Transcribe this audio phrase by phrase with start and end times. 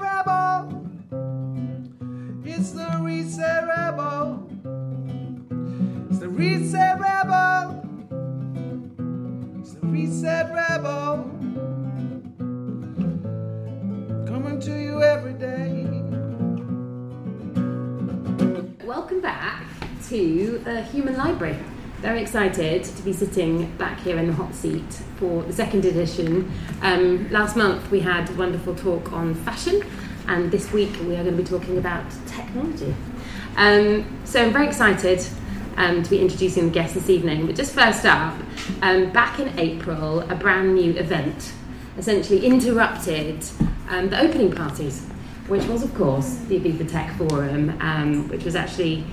[0.00, 0.86] Rebel.
[2.44, 2.86] It's the
[3.66, 4.48] Rebel.
[6.48, 7.80] It's the Rebel.
[9.92, 11.30] It's the Rebel.
[14.28, 15.82] Coming to you every day.
[18.86, 19.66] Welcome back
[20.10, 21.58] to the Human Library.
[22.04, 24.84] Very excited to be sitting back here in the hot seat
[25.16, 26.52] for the second edition.
[26.82, 29.80] Um, last month we had a wonderful talk on fashion,
[30.28, 32.94] and this week we are going to be talking about technology.
[33.56, 35.26] Um, so I'm very excited
[35.78, 37.46] um, to be introducing the guests this evening.
[37.46, 38.38] But just first up,
[38.82, 41.54] um, back in April, a brand new event
[41.96, 43.46] essentially interrupted
[43.88, 45.06] um, the opening parties,
[45.48, 49.06] which was, of course, the Ibiza Tech Forum, um, which was actually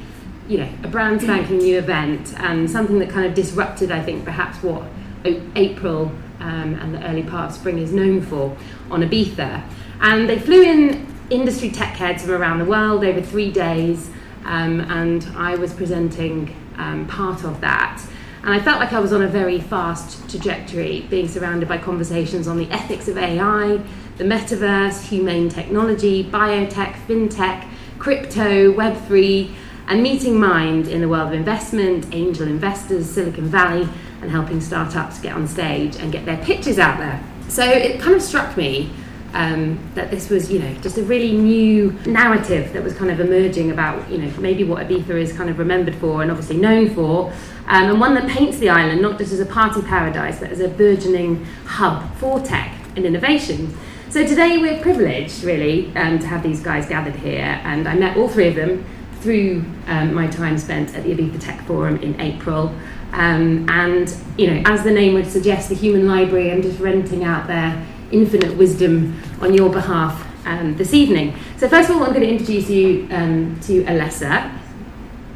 [0.52, 4.26] you know, a brand spanking new event and something that kind of disrupted, I think,
[4.26, 4.84] perhaps what
[5.24, 6.12] April
[6.42, 8.58] um, and the early part of spring is known for
[8.90, 9.64] on Ibiza.
[10.02, 14.10] And they flew in industry tech heads from around the world over three days,
[14.44, 18.06] um, and I was presenting um, part of that.
[18.44, 22.50] And I felt like I was on a very fast trajectory, being surrounded by conversations
[22.50, 23.82] on the ethics of AI,
[24.18, 27.66] the metaverse, humane technology, biotech, fintech,
[28.00, 29.56] crypto, Web3
[29.92, 33.90] and meeting mind in the world of investment, angel investors, Silicon Valley,
[34.22, 37.22] and helping startups get on stage and get their pitches out there.
[37.50, 38.90] So it kind of struck me
[39.34, 43.20] um, that this was, you know, just a really new narrative that was kind of
[43.20, 46.96] emerging about, you know, maybe what Ibiza is kind of remembered for and obviously known
[46.96, 47.30] for,
[47.68, 50.62] um, and one that paints the island not just as a party paradise, but as
[50.62, 53.78] a burgeoning hub for tech and innovation.
[54.10, 58.16] So today we're privileged, really, um, to have these guys gathered here, and I met
[58.16, 58.86] all three of them
[59.22, 62.76] through um, my time spent at the Ibiza Tech Forum in April.
[63.14, 67.24] Um, and, you know, as the name would suggest, the Human Library, I'm just renting
[67.24, 71.36] out their infinite wisdom on your behalf um, this evening.
[71.58, 74.50] So, first of all, I'm going to introduce you um, to Alessa.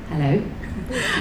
[0.10, 0.44] Hello.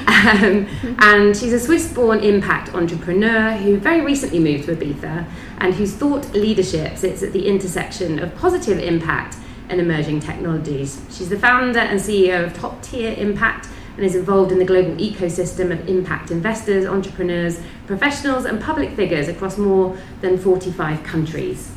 [0.07, 0.69] Um,
[1.01, 5.27] and she's a Swiss born impact entrepreneur who very recently moved to Ibiza
[5.59, 9.37] and whose thought leadership sits at the intersection of positive impact
[9.69, 11.01] and emerging technologies.
[11.11, 14.95] She's the founder and CEO of Top Tier Impact and is involved in the global
[14.97, 21.71] ecosystem of impact investors, entrepreneurs, professionals, and public figures across more than 45 countries.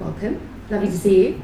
[0.00, 0.40] Welcome.
[0.70, 1.42] Lovely to see you.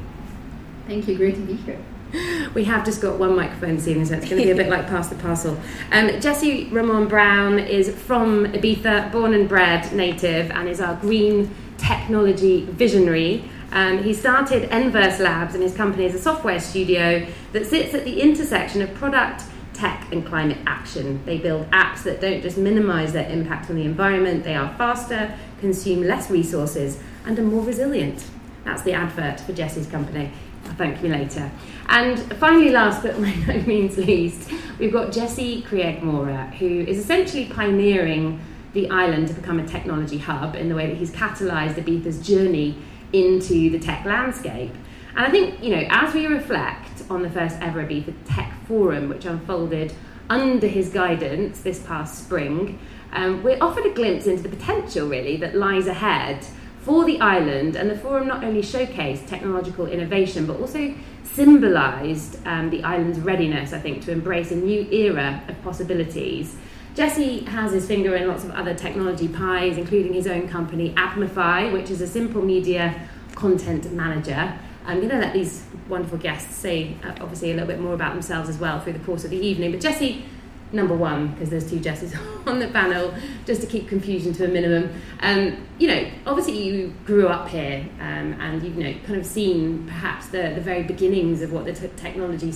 [0.87, 1.15] Thank you.
[1.15, 1.79] Great to be here.
[2.53, 4.87] We have just got one microphone evening, so it's going to be a bit like
[4.87, 5.57] pass the parcel.
[5.93, 11.49] Um, Jesse Ramon Brown is from Ibiza, born and bred native, and is our green
[11.77, 13.49] technology visionary.
[13.71, 18.03] Um, he started Enverse Labs, and his company is a software studio that sits at
[18.03, 19.43] the intersection of product,
[19.73, 21.23] tech, and climate action.
[21.25, 25.33] They build apps that don't just minimize their impact on the environment, they are faster,
[25.59, 28.25] consume less resources, and are more resilient.
[28.65, 30.31] That's the advert for Jesse's company.
[30.65, 31.49] I'll thank you later.
[31.87, 36.97] And finally, last but by no means least, we've got Jesse Krieg Mora, who is
[36.97, 38.39] essentially pioneering
[38.73, 42.77] the island to become a technology hub in the way that he's catalyzed Ibiza's journey
[43.13, 44.73] into the tech landscape.
[45.15, 49.09] And I think, you know, as we reflect on the first ever Ibiza Tech Forum,
[49.09, 49.93] which unfolded
[50.29, 52.79] under his guidance this past spring,
[53.11, 56.45] um, we're offered a glimpse into the potential, really, that lies ahead
[56.79, 57.75] for the island.
[57.75, 60.93] And the forum not only showcased technological innovation, but also
[61.23, 66.55] symbolised um, the island's readiness, I think, to embrace a new era of possibilities.
[66.93, 71.71] Jesse has his finger in lots of other technology pies, including his own company, Admefy,
[71.71, 74.57] which is a simple media content manager.
[74.85, 78.13] I'm going to let these wonderful guests say, uh, obviously, a little bit more about
[78.13, 79.71] themselves as well through the course of the evening.
[79.71, 80.25] But Jesse,
[80.73, 82.13] number one, because there's two Jesses
[82.45, 83.13] on the panel,
[83.45, 84.91] just to keep confusion to a minimum.
[85.21, 89.25] Um, you know, obviously you grew up here um, and you've you know kind of
[89.25, 92.51] seen perhaps the, the very beginnings of what the t- technology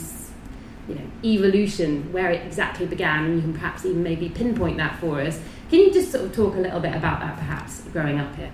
[0.88, 5.00] you know, evolution, where it exactly began, and you can perhaps even maybe pinpoint that
[5.00, 5.40] for us.
[5.70, 8.52] Can you just sort of talk a little bit about that, perhaps, growing up here?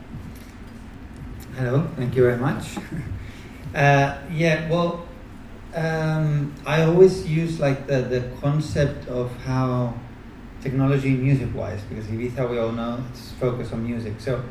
[1.55, 2.77] Hello, thank you very much.
[3.73, 5.07] Uh, yeah, well,
[5.73, 9.93] um, I always use like the, the concept of how
[10.61, 14.19] technology music-wise, because Ibiza, we all know, it's focused on music.
[14.19, 14.43] So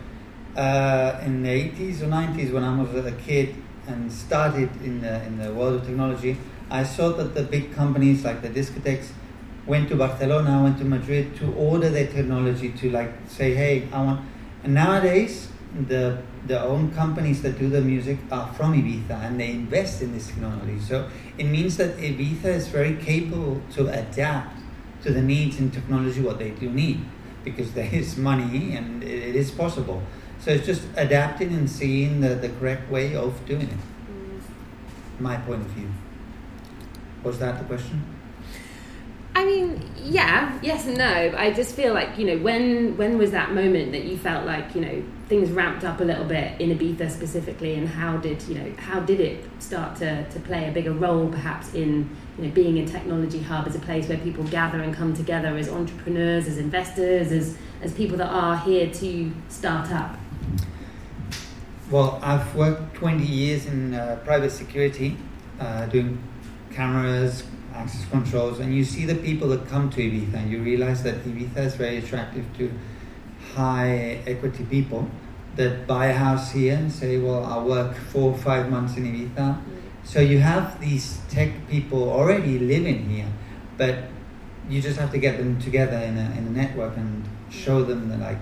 [0.56, 3.54] uh, in the 80s or 90s, when I was a kid
[3.86, 6.38] and started in the, in the world of technology,
[6.70, 9.10] I saw that the big companies like the discotheques
[9.66, 14.02] went to Barcelona, went to Madrid to order their technology to like say, hey, I
[14.02, 14.20] want.
[14.62, 15.48] And nowadays,
[15.88, 20.12] the the own companies that do the music are from Ibiza and they invest in
[20.12, 20.80] this technology.
[20.80, 24.58] So it means that Ibiza is very capable to adapt
[25.02, 27.00] to the needs in technology what they do need
[27.44, 30.02] because there is money and it is possible.
[30.38, 33.68] So it's just adapting and seeing the, the correct way of doing it.
[33.68, 35.20] Mm.
[35.20, 35.90] My point of view.
[37.22, 38.02] Was that the question?
[39.34, 41.34] I mean, yeah, yes and no.
[41.36, 44.74] I just feel like you know when when was that moment that you felt like
[44.74, 48.56] you know things ramped up a little bit in Ibiza specifically, and how did you
[48.56, 52.50] know how did it start to, to play a bigger role perhaps in you know
[52.50, 56.48] being a technology hub as a place where people gather and come together as entrepreneurs,
[56.48, 60.18] as investors, as as people that are here to start up.
[61.90, 65.16] Well, I've worked 20 years in uh, private security,
[65.58, 66.22] uh, doing
[66.72, 67.44] cameras,
[67.74, 71.24] access controls, and you see the people that come to Ibiza, and you realize that
[71.24, 72.72] Ibiza is very attractive to
[73.54, 75.08] high equity people
[75.56, 79.04] that buy a house here and say, Well, I'll work four or five months in
[79.04, 79.60] Ibiza.
[80.04, 83.28] So you have these tech people already living here,
[83.76, 84.04] but
[84.68, 88.08] you just have to get them together in a, in a network and show them
[88.08, 88.38] that, like,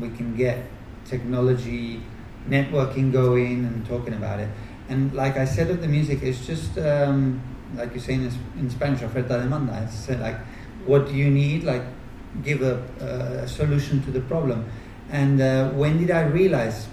[0.00, 0.66] we can get
[1.04, 2.02] technology
[2.48, 4.48] networking going and talking about it.
[4.88, 7.42] And like I said of the music, it's just um,
[7.74, 9.82] like you say in, in Spanish, oferta demanda.
[9.84, 10.38] It's like,
[10.86, 11.64] what do you need?
[11.64, 11.82] Like,
[12.42, 12.76] give a,
[13.44, 14.68] a solution to the problem.
[15.10, 16.86] And uh, when did I realize?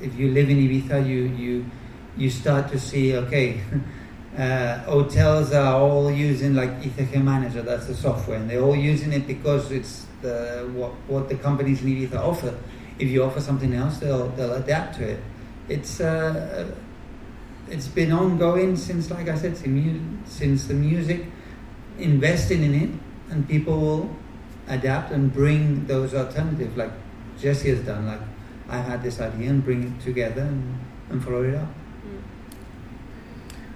[0.00, 1.70] If you live in Ibiza, you you
[2.16, 3.60] you start to see okay.
[4.36, 9.12] Uh, hotels are all using like ICG Manager, that's the software, and they're all using
[9.12, 12.56] it because it's the what, what the companies in Ibiza offer.
[13.00, 15.20] If you offer something else, they'll they'll adapt to it.
[15.68, 16.70] It's uh,
[17.70, 21.26] it's been ongoing since, like I said, since the music,
[21.98, 22.90] investing in it,
[23.30, 24.16] and people will
[24.68, 26.92] adapt and bring those alternatives, like
[27.38, 28.06] Jesse has done.
[28.06, 28.20] Like
[28.68, 30.78] I had this idea and bring it together and,
[31.10, 31.68] and follow it up.
[32.04, 32.22] Mm.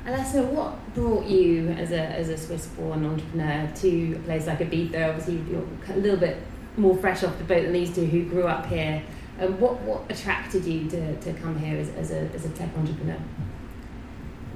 [0.06, 5.08] Alessa, what brought you as a as a Swiss-born entrepreneur to a place like Ibiza?
[5.08, 6.38] Obviously, you're a little bit
[6.76, 9.02] more fresh off the boat than these two who grew up here.
[9.38, 12.68] And what what attracted you to, to come here as, as a as a tech
[12.76, 13.18] entrepreneur?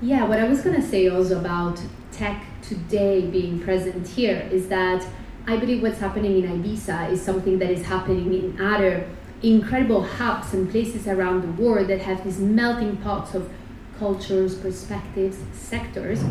[0.02, 1.81] Yeah, what I was going to say also about
[2.12, 5.06] tech today being present here is that
[5.46, 9.08] I believe what's happening in Ibiza is something that is happening in other
[9.43, 13.50] incredible hubs and places around the world that have these melting pots of
[13.98, 16.22] cultures, perspectives, sectors.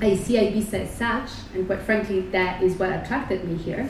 [0.00, 3.88] I see Ibiza as such, and quite frankly, that is what attracted me here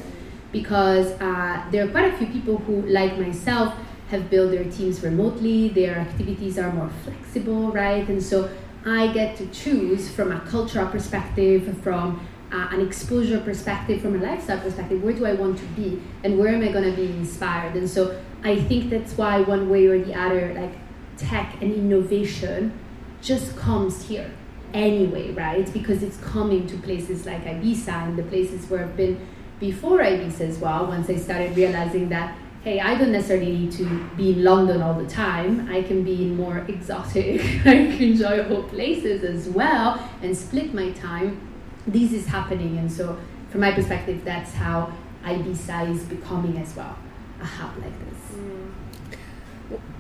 [0.53, 3.75] because uh, there are quite a few people who, like myself,
[4.11, 8.07] have built their teams remotely, their activities are more flexible, right?
[8.07, 8.51] And so
[8.85, 14.25] I get to choose from a cultural perspective, from uh, an exposure perspective, from a
[14.25, 17.07] lifestyle perspective, where do I want to be and where am I going to be
[17.07, 17.75] inspired?
[17.75, 20.73] And so I think that's why, one way or the other, like
[21.17, 22.79] tech and innovation
[23.23, 24.31] just comes here
[24.75, 25.73] anyway, right?
[25.73, 29.27] Because it's coming to places like Ibiza and the places where I've been
[29.61, 34.09] before Ibiza as well, once I started realizing that hey, I don't necessarily need to
[34.17, 35.69] be in London all the time.
[35.71, 41.39] I can be in more exotic, like enjoyable places as well and split my time.
[41.87, 43.19] This is happening, and so
[43.51, 44.91] from my perspective, that's how
[45.25, 46.97] Ibiza is becoming as well
[47.41, 48.39] a hub like this.
[48.39, 48.73] Mm.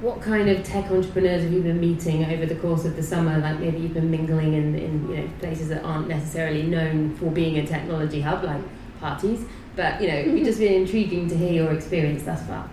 [0.00, 3.38] What kind of tech entrepreneurs have you been meeting over the course of the summer?
[3.38, 7.30] Like maybe you've been mingling in, in you know places that aren't necessarily known for
[7.30, 8.62] being a technology hub, like
[9.00, 9.44] parties.
[9.76, 12.68] But you know, it'd just been intriguing to hear your experience thus far.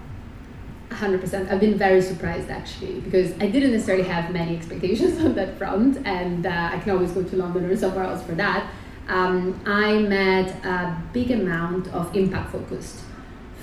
[0.89, 1.49] 100%.
[1.49, 6.05] I've been very surprised actually because I didn't necessarily have many expectations on that front,
[6.05, 8.69] and uh, I can always go to London or somewhere else for that.
[9.07, 12.99] Um, I met a big amount of impact focused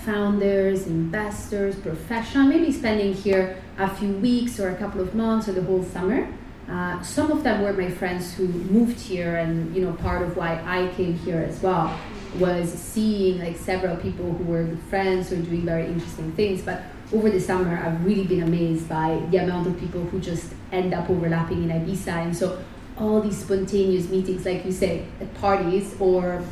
[0.04, 5.52] founders, investors, professionals, maybe spending here a few weeks or a couple of months or
[5.52, 6.26] the whole summer.
[6.68, 10.36] Uh, some of them were my friends who moved here, and you know, part of
[10.36, 11.98] why I came here as well
[12.38, 16.62] was seeing like several people who were good friends who are doing very interesting things.
[16.62, 20.52] But over the summer, I've really been amazed by the amount of people who just
[20.72, 22.08] end up overlapping in Ibiza.
[22.08, 22.62] And so
[22.98, 26.42] all these spontaneous meetings, like you say, at parties or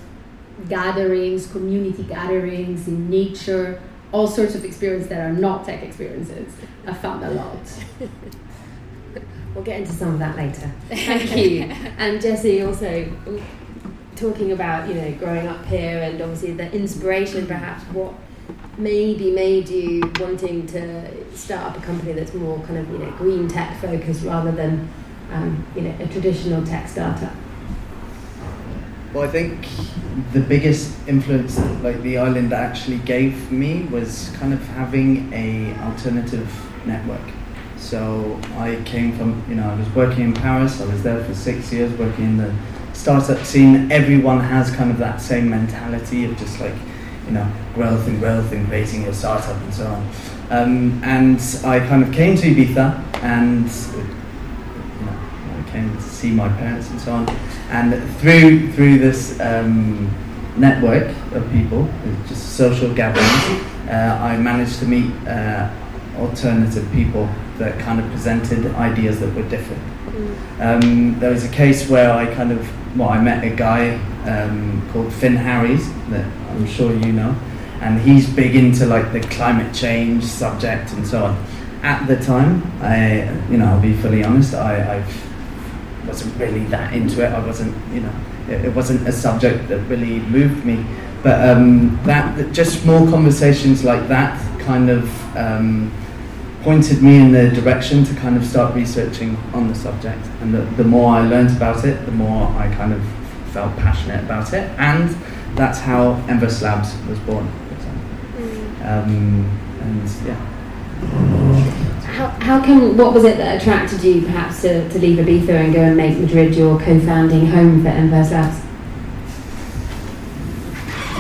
[0.68, 3.80] gatherings, community gatherings in nature,
[4.12, 6.52] all sorts of experiences that are not tech experiences.
[6.86, 7.58] I found a lot.
[9.54, 10.70] we'll get into some of that later.
[10.88, 11.62] Thank you.
[11.98, 13.12] and Jesse, also
[14.16, 18.14] talking about you know growing up here and obviously the inspiration perhaps what
[18.78, 23.10] maybe made you wanting to start up a company that's more kind of you know
[23.12, 24.88] green tech focused rather than
[25.32, 27.32] um, you know a traditional tech startup?
[29.12, 29.66] Well i think
[30.32, 35.74] the biggest influence that like the island actually gave me was kind of having a
[35.80, 36.48] alternative
[36.86, 37.20] network.
[37.76, 41.34] So i came from you know i was working in paris i was there for
[41.34, 42.54] six years working in the
[42.96, 46.74] startup scene, everyone has kind of that same mentality of just like,
[47.26, 50.10] you know, growth and growth and creating your startup and so on.
[50.50, 55.18] Um, and I kind of came to Ibiza and you know,
[55.58, 57.28] I came to see my parents and so on.
[57.70, 60.10] And through through this um,
[60.56, 61.88] network of people,
[62.26, 65.70] just social gatherings, uh, I managed to meet uh,
[66.16, 69.82] alternative people that kind of presented ideas that were different.
[70.60, 73.94] Um, there was a case where I kind of, well, I met a guy
[74.24, 77.36] um, called Finn Harries that I'm sure you know,
[77.80, 81.44] and he's big into like the climate change subject and so on.
[81.82, 85.06] At the time, I, you know, I'll be fully honest, I, I
[86.06, 87.32] wasn't really that into it.
[87.32, 88.12] I wasn't, you know,
[88.48, 90.84] it, it wasn't a subject that really moved me.
[91.22, 95.92] But um, that, that just small conversations like that kind of um,
[96.66, 100.26] pointed me in the direction to kind of start researching on the subject.
[100.40, 103.00] And the, the more I learned about it, the more I kind of
[103.52, 104.68] felt passionate about it.
[104.76, 105.10] And
[105.56, 107.46] that's how Enverse Labs was born.
[108.82, 109.48] Um,
[109.80, 110.34] and yeah.
[112.02, 115.72] How, how come, what was it that attracted you perhaps to, to leave Ibiza and
[115.72, 118.60] go and make Madrid your co founding home for Enverse Labs?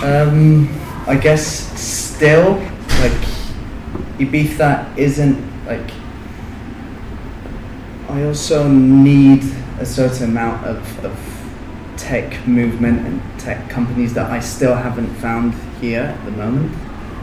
[0.02, 0.68] Um,
[1.06, 1.46] I guess
[1.80, 2.54] still,
[2.98, 3.35] like,
[4.18, 5.90] Ibiza isn't like.
[8.08, 9.42] I also need
[9.78, 11.36] a certain amount of, of
[11.96, 16.72] tech movement and tech companies that I still haven't found here at the moment.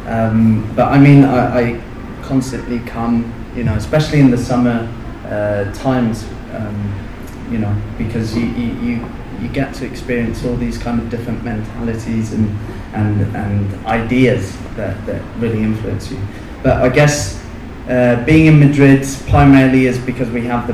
[0.08, 1.82] Um, but I mean, I, I
[2.22, 4.88] constantly come, you know, especially in the summer
[5.26, 7.10] uh, times, um,
[7.50, 9.10] you know, because you, you, you,
[9.42, 12.50] you get to experience all these kind of different mentalities and,
[12.94, 16.20] and, and ideas that, that really influence you.
[16.64, 17.44] But I guess
[17.90, 20.74] uh, being in Madrid primarily is because we have the,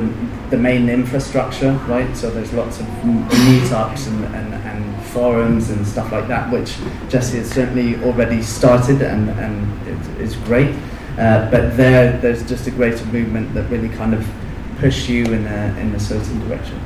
[0.51, 2.15] the main infrastructure, right?
[2.15, 6.77] So there's lots of meetups and, and, and forums and stuff like that, which
[7.09, 10.75] Jesse has certainly already started and, and it, it's great.
[11.17, 14.25] Uh, but there, there's just a greater movement that really kind of
[14.77, 16.79] push you in a, in a certain direction.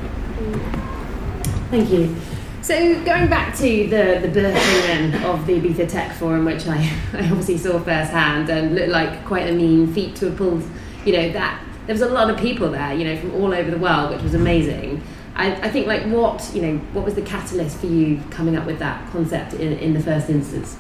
[1.69, 2.15] Thank you.
[2.63, 6.77] So going back to the, the birthing then of the Ibiza Tech Forum, which I,
[7.13, 10.63] I obviously saw firsthand and looked like quite a mean feat to have pulled,
[11.03, 13.69] you know, that there was a lot of people there, you know, from all over
[13.69, 15.03] the world, which was amazing.
[15.35, 18.65] I, I think like what, you know, what was the catalyst for you coming up
[18.65, 20.77] with that concept in, in the first instance?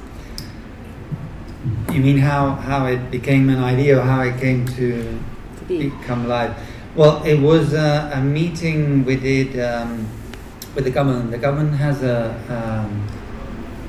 [1.91, 5.19] You mean how, how it became an idea or how it came to,
[5.57, 5.89] To be.
[5.89, 6.55] become live?
[6.95, 10.07] Well, it was a, a meeting we did um,
[10.75, 11.31] with the government.
[11.31, 13.07] The government has a, um,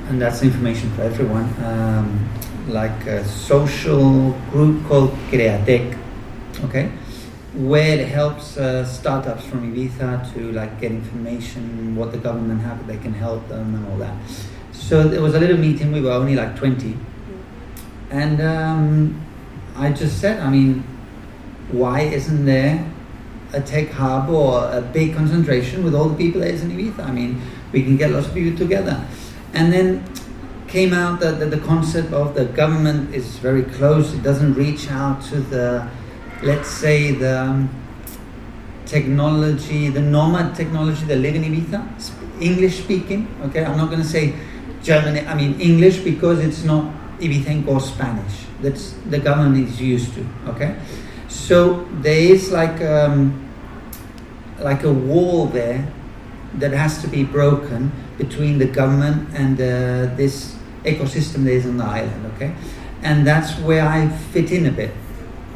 [0.09, 2.29] and that's information for everyone, um,
[2.69, 5.99] like a social group called Createc,
[6.65, 6.91] okay,
[7.55, 12.87] where it helps uh, startups from Ibiza to like get information, what the government have,
[12.87, 14.17] they can help them and all that.
[14.73, 15.93] So there was a little meeting.
[15.93, 16.97] We were only like twenty,
[18.11, 19.23] and um,
[19.77, 20.85] I just said, I mean,
[21.71, 22.85] why isn't there
[23.55, 27.05] a tech hub or a big concentration with all the people that is in Ibiza?
[27.07, 27.41] I mean,
[27.73, 29.05] we can get lots of people together.
[29.53, 30.05] And then
[30.69, 34.13] came out that, the concept of the government is very close.
[34.13, 35.89] It doesn't reach out to the,
[36.43, 37.69] let's say, the
[38.87, 41.81] technology, the nomad technology that live in Ibiza,
[42.41, 43.29] English speaking.
[43.45, 44.35] Okay, I'm not going to say
[44.83, 45.27] German.
[45.29, 48.45] I mean English because it's not Ibizenco or Spanish.
[48.61, 50.27] That's the government is used to.
[50.49, 50.77] Okay,
[51.29, 53.44] so there is like um,
[54.59, 55.87] like a wall there
[56.55, 61.77] that has to be broken between the government and uh, this ecosystem that is on
[61.77, 62.27] the island.
[62.35, 62.55] Okay,
[63.03, 64.93] and that's where I fit in a bit.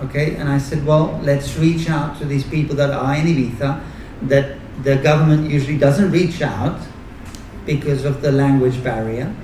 [0.05, 3.83] Okay, and I said, well, let's reach out to these people that are in Ibiza
[4.23, 6.81] that the government usually doesn't reach out
[7.67, 9.35] because of the language barrier,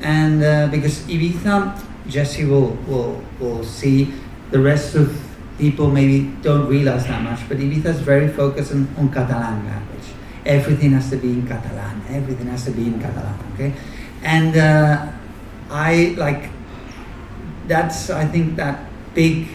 [0.00, 4.12] and uh, because Ibiza, Jesse will will will see
[4.50, 5.31] the rest of
[5.62, 10.08] people maybe don't realize that much, but Ibiza is very focused on, on Catalan language.
[10.44, 12.02] Everything has to be in Catalan.
[12.08, 13.38] Everything has to be in Catalan.
[13.54, 13.72] Okay,
[14.24, 15.06] and uh,
[15.70, 16.50] I like
[17.68, 19.46] that's I think that big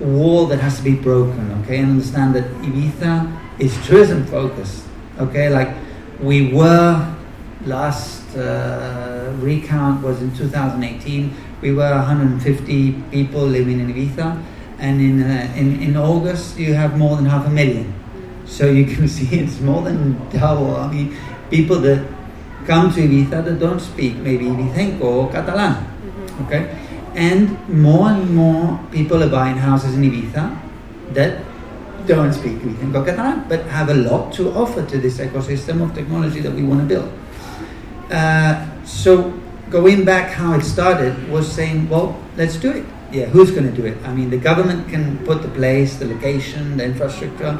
[0.00, 1.44] wall that has to be broken.
[1.62, 3.14] Okay, and understand that Ibiza
[3.60, 4.82] is tourism focused.
[5.20, 5.70] Okay, like
[6.20, 7.14] we were
[7.64, 11.30] last uh, recount was in 2018.
[11.62, 14.42] We were 150 people living in Ibiza,
[14.78, 17.92] and in, uh, in in August you have more than half a million.
[18.46, 20.76] So you can see it's more than double.
[20.76, 21.16] I mean,
[21.50, 22.06] people that
[22.66, 25.86] come to Ibiza that don't speak maybe Ibicenco or Catalan.
[26.46, 26.76] Okay,
[27.14, 30.58] and more and more people are buying houses in Ibiza
[31.12, 31.44] that
[32.06, 35.94] don't speak Ibicenco or Catalan, but have a lot to offer to this ecosystem of
[35.94, 37.12] technology that we want to build.
[38.10, 39.32] Uh, so
[39.70, 42.84] going back how it started was saying, well, let's do it.
[43.14, 43.96] Yeah, who's going to do it?
[44.04, 47.56] I mean, the government can put the place, the location, the infrastructure,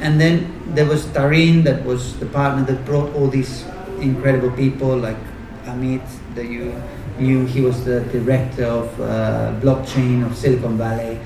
[0.00, 0.34] and then
[0.74, 3.64] there was Tarin, that was the partner that brought all these
[4.00, 5.16] incredible people like
[5.64, 6.74] Amit, that you
[7.18, 7.46] knew.
[7.46, 11.18] He was the director of uh, blockchain of Silicon Valley.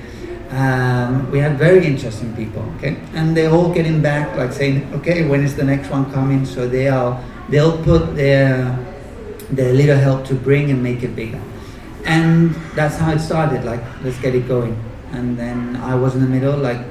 [0.49, 5.27] Um, we had very interesting people, okay, and they're all getting back, like saying, okay,
[5.27, 6.45] when is the next one coming?
[6.45, 8.77] So they are, they'll put their
[9.49, 11.41] their little help to bring and make it bigger,
[12.05, 13.63] and that's how it started.
[13.63, 14.77] Like, let's get it going,
[15.11, 16.81] and then I was in the middle, like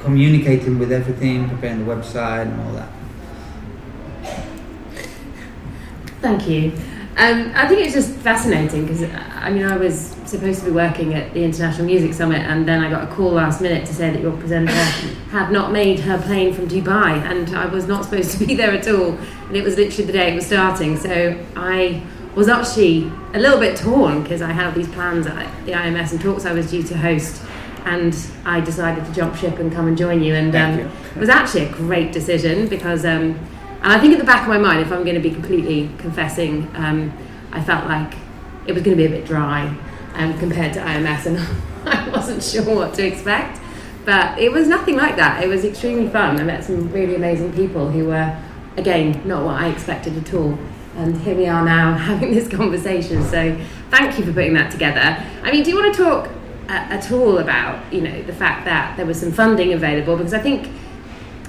[0.00, 2.88] communicating with everything, preparing the website and all that.
[6.20, 6.72] Thank you.
[7.16, 11.12] Um, I think it's just fascinating because I mean I was supposed to be working
[11.12, 14.10] at the International Music Summit and then I got a call last minute to say
[14.10, 14.72] that your presenter
[15.30, 18.70] had not made her plane from Dubai and I was not supposed to be there
[18.70, 22.02] at all and it was literally the day it was starting so I
[22.34, 26.12] was actually a little bit torn because I had all these plans at the IMS
[26.12, 27.42] and talks I was due to host
[27.84, 30.90] and I decided to jump ship and come and join you and um, you.
[31.14, 33.38] it was actually a great decision because um,
[33.82, 35.90] and I think at the back of my mind, if I'm going to be completely
[35.98, 37.12] confessing, um,
[37.50, 38.14] I felt like
[38.64, 39.76] it was going to be a bit dry
[40.14, 41.38] um, compared to IMS, and
[41.88, 43.60] I wasn't sure what to expect.
[44.04, 45.42] But it was nothing like that.
[45.42, 46.38] It was extremely fun.
[46.38, 48.40] I met some really amazing people who were,
[48.76, 50.56] again, not what I expected at all.
[50.96, 53.22] And here we are now having this conversation.
[53.24, 53.58] So
[53.90, 55.24] thank you for putting that together.
[55.42, 56.28] I mean, do you want to talk
[56.68, 60.16] uh, at all about, you know, the fact that there was some funding available?
[60.16, 60.68] Because I think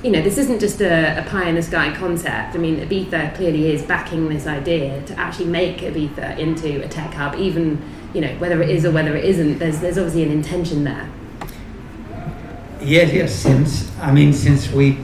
[0.04, 2.56] you know, this isn't just a, a, pie in the sky concept.
[2.56, 7.14] I mean, Ibiza clearly is backing this idea to actually make Ibiza into a tech
[7.14, 7.82] hub, even,
[8.14, 11.10] you know, whether it is or whether it isn't, there's, there's obviously an intention there.
[12.82, 14.98] Yes, yes, since, I mean, since we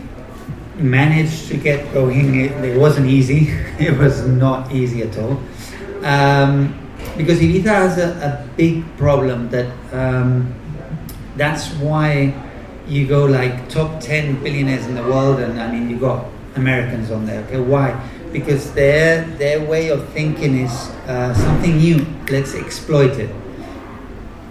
[0.80, 3.54] managed to get going, it, wasn't easy.
[3.80, 5.40] It was not easy at all.
[6.04, 6.76] Um,
[7.18, 10.54] because Ibiza has a, a big problem that um,
[11.36, 12.34] that's why
[12.88, 17.12] you go like top 10 billionaires in the world and I mean you got Americans
[17.12, 17.44] on there.
[17.46, 17.92] Okay why?
[18.32, 20.72] Because their their way of thinking is
[21.08, 22.06] uh, something new.
[22.30, 23.30] Let's exploit it.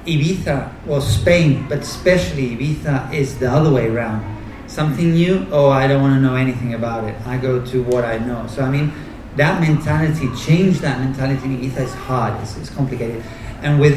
[0.07, 4.38] Ibiza or Spain but especially Ibiza is the other way around
[4.79, 5.35] something new?
[5.51, 7.15] Oh I don't want to know anything about it.
[7.27, 8.47] I go to what I know.
[8.47, 8.93] So I mean
[9.37, 12.33] that mentality change that mentality in Ibiza is hard.
[12.43, 13.23] It's, it's complicated.
[13.65, 13.97] And with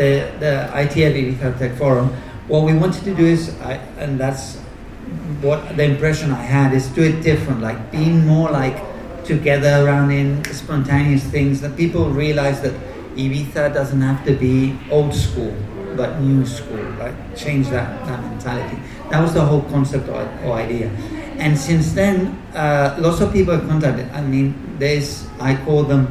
[0.00, 0.10] the
[0.44, 2.08] the ITF Tech Forum
[2.48, 4.56] what we wanted to do is, I, and that's
[5.40, 8.76] what the impression I had, is do it different, like being more like
[9.24, 12.74] together around in spontaneous things, that people realize that
[13.16, 15.54] Ibiza doesn't have to be old school,
[15.96, 18.78] but new school, like change that, that mentality.
[19.12, 20.88] That was the whole concept or, or idea.
[21.36, 24.08] And since then, uh, lots of people have contacted.
[24.10, 26.08] I mean, there's, I call them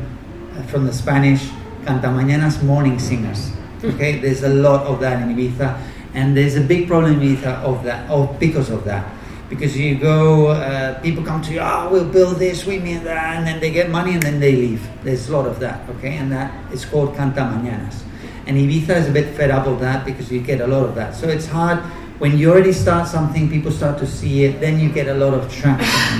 [0.53, 1.49] uh, from the Spanish,
[1.81, 3.49] Cantamañanas morning singers.
[3.83, 5.81] Okay, there's a lot of that in Ibiza
[6.13, 9.09] and there's a big problem with uh, of that of because of that
[9.49, 13.37] because you go uh, people come to you oh we'll build this we mean that
[13.37, 16.17] and then they get money and then they leave there's a lot of that okay
[16.17, 18.03] and that is called canta mañanas
[18.45, 20.95] and Ibiza is a bit fed up of that because you get a lot of
[20.95, 21.79] that so it's hard
[22.21, 25.33] when you already start something people start to see it then you get a lot
[25.33, 26.19] of traction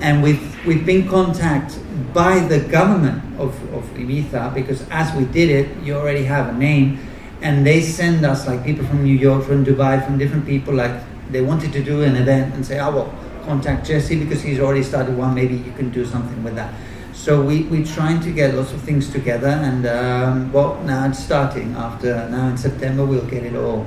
[0.00, 1.80] and we've we've been contacted
[2.12, 6.56] by the government of, of Ibiza because as we did it you already have a
[6.58, 6.98] name
[7.42, 10.74] and they send us like people from New York, from Dubai, from different people.
[10.74, 10.92] Like
[11.30, 14.82] they wanted to do an event and say, "Oh well, contact Jesse because he's already
[14.82, 15.34] started one.
[15.34, 16.72] Maybe you can do something with that."
[17.12, 21.18] So we we're trying to get lots of things together, and um, well, now it's
[21.18, 21.74] starting.
[21.76, 23.86] After now in September, we'll get it all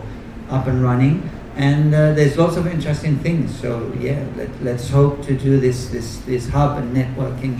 [0.49, 3.59] up and running, and uh, there's lots of interesting things.
[3.59, 7.59] So yeah, let, let's hope to do this this this hub and networking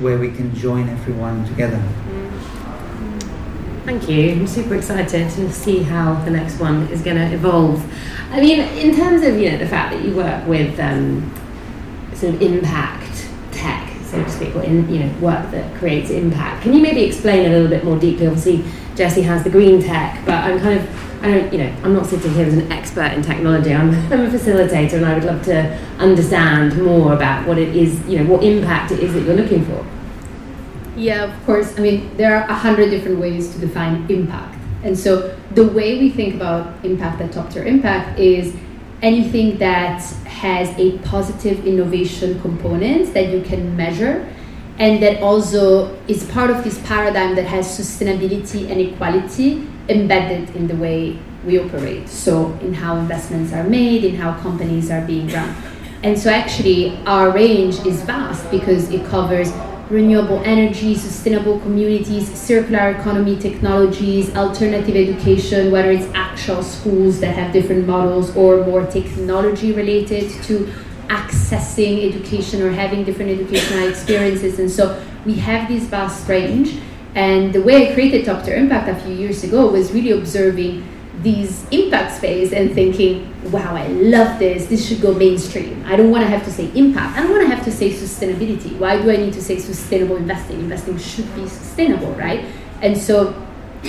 [0.00, 1.82] where we can join everyone together.
[3.84, 4.32] Thank you.
[4.32, 7.82] I'm super excited to see how the next one is going to evolve.
[8.30, 11.32] I mean, in terms of you know the fact that you work with um,
[12.14, 16.62] sort of impact tech, so to speak, or in you know work that creates impact.
[16.62, 18.26] Can you maybe explain a little bit more deeply?
[18.26, 21.94] Obviously, Jesse has the green tech, but I'm kind of I don't you know I'm
[21.94, 23.74] not sitting here as an expert in technology.
[23.74, 28.04] I'm, I'm a facilitator, and I would love to understand more about what it is
[28.06, 29.84] you know what impact it is that you're looking for.
[30.96, 31.78] Yeah, of course.
[31.78, 34.56] I mean, there are a hundred different ways to define impact.
[34.82, 38.54] And so the way we think about impact at top tier impact is
[39.02, 44.28] anything that has a positive innovation component that you can measure
[44.78, 50.66] and that also is part of this paradigm that has sustainability and equality embedded in
[50.66, 52.08] the way we operate.
[52.08, 55.54] So, in how investments are made, in how companies are being run.
[56.02, 59.52] And so, actually, our range is vast because it covers
[59.90, 67.52] renewable energy, sustainable communities, circular economy technologies, alternative education, whether it's actual schools that have
[67.52, 70.70] different models or more technology related to
[71.08, 74.58] accessing education or having different educational experiences.
[74.58, 76.78] And so we have this vast range.
[77.14, 80.86] And the way I created Top Tier Impact a few years ago was really observing
[81.22, 84.66] these impact space and thinking, wow, I love this.
[84.66, 85.84] This should go mainstream.
[85.84, 87.18] I don't want to have to say impact.
[87.18, 88.78] I don't want to have to say sustainability.
[88.78, 90.60] Why do I need to say sustainable investing?
[90.60, 92.44] Investing should be sustainable, right?
[92.82, 93.34] And so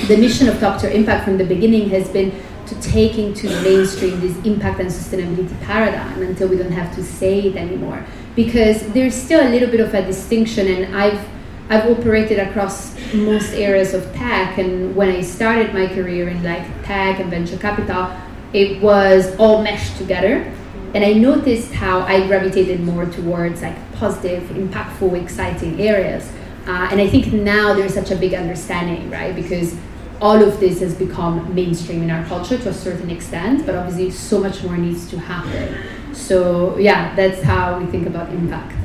[0.07, 2.31] the mission of Top Tier Impact from the beginning has been
[2.65, 7.03] to take into the mainstream this impact and sustainability paradigm until we don't have to
[7.03, 8.03] say it anymore.
[8.35, 11.27] Because there's still a little bit of a distinction, and I've
[11.69, 16.65] I've operated across most areas of tech, and when I started my career in like
[16.83, 18.11] tech and venture capital,
[18.53, 20.51] it was all meshed together.
[20.95, 26.31] And I noticed how I gravitated more towards like positive, impactful, exciting areas.
[26.65, 29.35] Uh, and I think now there's such a big understanding, right?
[29.35, 29.75] Because
[30.19, 34.09] all of this has become mainstream in our culture to a certain extent, but obviously
[34.09, 36.15] so much more needs to happen.
[36.15, 38.78] So yeah, that's how we think about impact.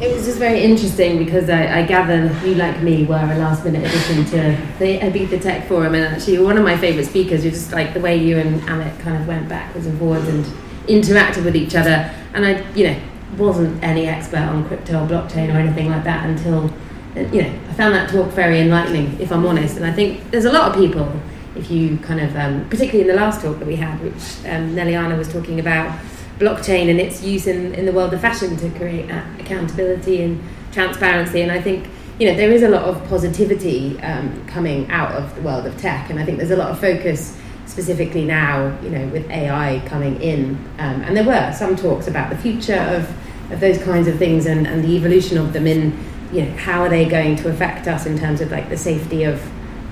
[0.00, 3.66] It was just very interesting because I, I gather you, like me, were a last
[3.66, 7.44] minute addition to the Ibiza Tech Forum, and actually one of my favourite speakers.
[7.44, 10.42] You're just like the way you and Amit kind of went backwards and forwards and
[10.86, 12.10] interacted with each other.
[12.32, 12.98] And I, you know,
[13.36, 16.72] wasn't any expert on crypto or blockchain or anything like that until,
[17.14, 19.76] you know, I found that talk very enlightening, if I'm honest.
[19.76, 21.12] And I think there's a lot of people,
[21.56, 24.14] if you kind of, um, particularly in the last talk that we had, which
[24.46, 26.00] um, Neliana was talking about
[26.40, 31.42] blockchain and its use in, in the world of fashion to create accountability and transparency.
[31.42, 31.86] And I think
[32.18, 35.76] you know there is a lot of positivity um, coming out of the world of
[35.76, 37.36] tech, and I think there's a lot of focus
[37.70, 40.56] specifically now, you know, with AI coming in.
[40.78, 44.46] Um, and there were some talks about the future of, of those kinds of things
[44.46, 45.96] and, and the evolution of them in,
[46.32, 49.22] you know, how are they going to affect us in terms of like the safety
[49.24, 49.40] of,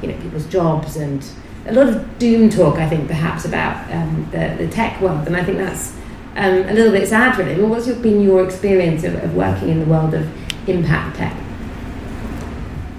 [0.02, 1.24] you know, people's jobs and
[1.66, 5.26] a lot of doom talk, I think, perhaps about um, the, the tech world.
[5.26, 5.96] And I think that's
[6.38, 7.60] um, a little bit sad, really.
[7.60, 10.26] Well, what's your, been your experience of, of working in the world of
[10.68, 11.36] impact tech?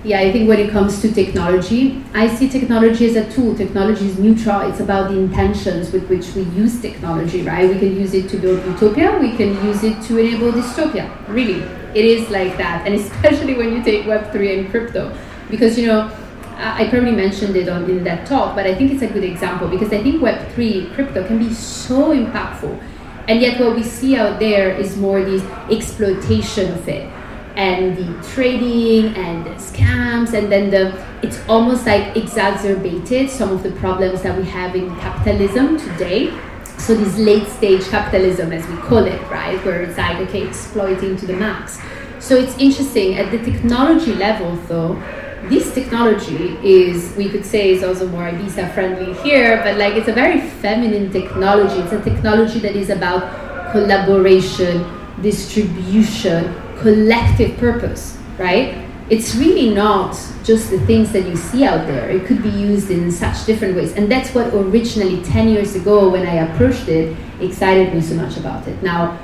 [0.04, 3.54] yeah, I think when it comes to technology, I see technology as a tool.
[3.56, 4.62] Technology is neutral.
[4.62, 7.67] It's about the intentions with which we use technology, right?
[7.67, 9.17] We can use it to build utopia.
[9.19, 11.12] We can use it to enable dystopia.
[11.28, 11.62] Really,
[11.93, 12.88] it is like that.
[12.88, 15.15] And especially when you take Web three and crypto,
[15.49, 16.10] because you know,
[16.56, 19.67] I probably mentioned it on in that talk, but I think it's a good example
[19.67, 22.82] because I think Web three crypto can be so impactful
[23.30, 27.08] and yet, what we see out there is more this exploitation of it.
[27.56, 33.62] And the trading and the scams and then the it's almost like exacerbated some of
[33.62, 36.36] the problems that we have in capitalism today.
[36.80, 39.63] So this late stage capitalism as we call it right?
[39.63, 41.80] Where it's like okay exploiting to the max.
[42.20, 43.18] So it's interesting.
[43.18, 44.96] At the technology level though
[45.43, 50.08] this technology is, we could say, is also more Ibiza friendly here, but like it's
[50.08, 51.80] a very feminine technology.
[51.80, 54.86] It's a technology that is about collaboration,
[55.21, 58.86] distribution, collective purpose, right?
[59.10, 60.12] It's really not
[60.43, 62.10] just the things that you see out there.
[62.10, 63.93] It could be used in such different ways.
[63.93, 68.38] And that's what originally, 10 years ago, when I approached it, excited me so much
[68.38, 68.82] about it.
[68.84, 69.17] Now,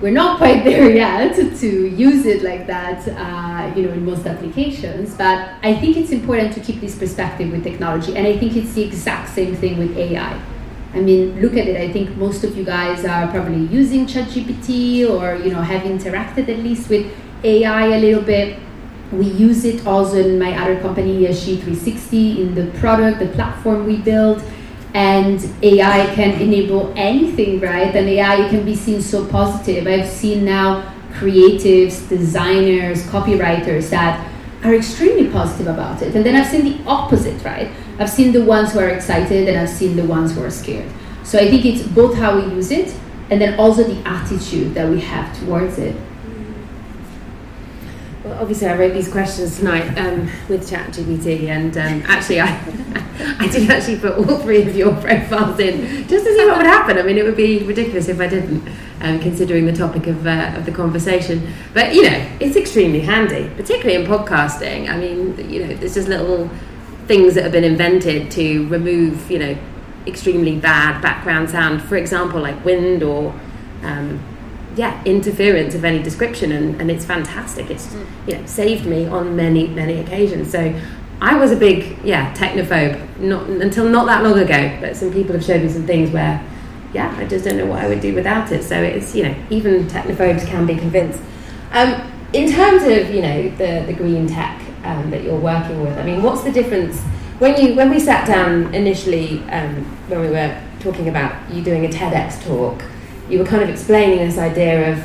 [0.00, 4.26] we're not quite there yet to use it like that, uh, you know, in most
[4.26, 5.14] applications.
[5.14, 8.72] But I think it's important to keep this perspective with technology, and I think it's
[8.74, 10.40] the exact same thing with AI.
[10.94, 11.76] I mean, look at it.
[11.76, 16.48] I think most of you guys are probably using ChatGPT or you know have interacted
[16.48, 17.12] at least with
[17.44, 18.58] AI a little bit.
[19.12, 23.86] We use it also in my other company, ESG 360, in the product, the platform
[23.86, 24.42] we build
[24.94, 27.94] and AI can enable anything, right?
[27.94, 29.86] And AI can be seen so positive.
[29.86, 34.26] I've seen now creatives, designers, copywriters that
[34.64, 36.14] are extremely positive about it.
[36.14, 37.70] And then I've seen the opposite, right?
[37.98, 40.90] I've seen the ones who are excited and I've seen the ones who are scared.
[41.24, 42.96] So I think it's both how we use it
[43.30, 45.94] and then also the attitude that we have towards it.
[48.28, 52.48] Well, obviously, I wrote these questions tonight um, with ChatGPT, and um, actually, I
[53.38, 56.66] I did actually put all three of your profiles in just to see what would
[56.66, 56.98] happen.
[56.98, 58.68] I mean, it would be ridiculous if I didn't,
[59.00, 61.54] um, considering the topic of uh, of the conversation.
[61.72, 64.90] But you know, it's extremely handy, particularly in podcasting.
[64.90, 66.50] I mean, you know, there's just little
[67.06, 69.56] things that have been invented to remove, you know,
[70.06, 71.80] extremely bad background sound.
[71.80, 73.32] For example, like wind or
[73.84, 74.22] um,
[74.78, 77.68] yeah, interference of any description, and, and it's fantastic.
[77.68, 78.06] It's mm.
[78.28, 80.52] you know saved me on many many occasions.
[80.52, 80.80] So
[81.20, 85.32] I was a big yeah technophobe not until not that long ago, but some people
[85.32, 86.40] have showed me some things where
[86.94, 88.62] yeah I just don't know what I would do without it.
[88.62, 91.20] So it's you know even technophobes can be convinced.
[91.72, 95.98] Um, in terms of you know the, the green tech um, that you're working with,
[95.98, 97.00] I mean, what's the difference
[97.40, 101.84] when you when we sat down initially um, when we were talking about you doing
[101.84, 102.84] a TEDx talk,
[103.28, 104.98] you were kind of explaining this idea of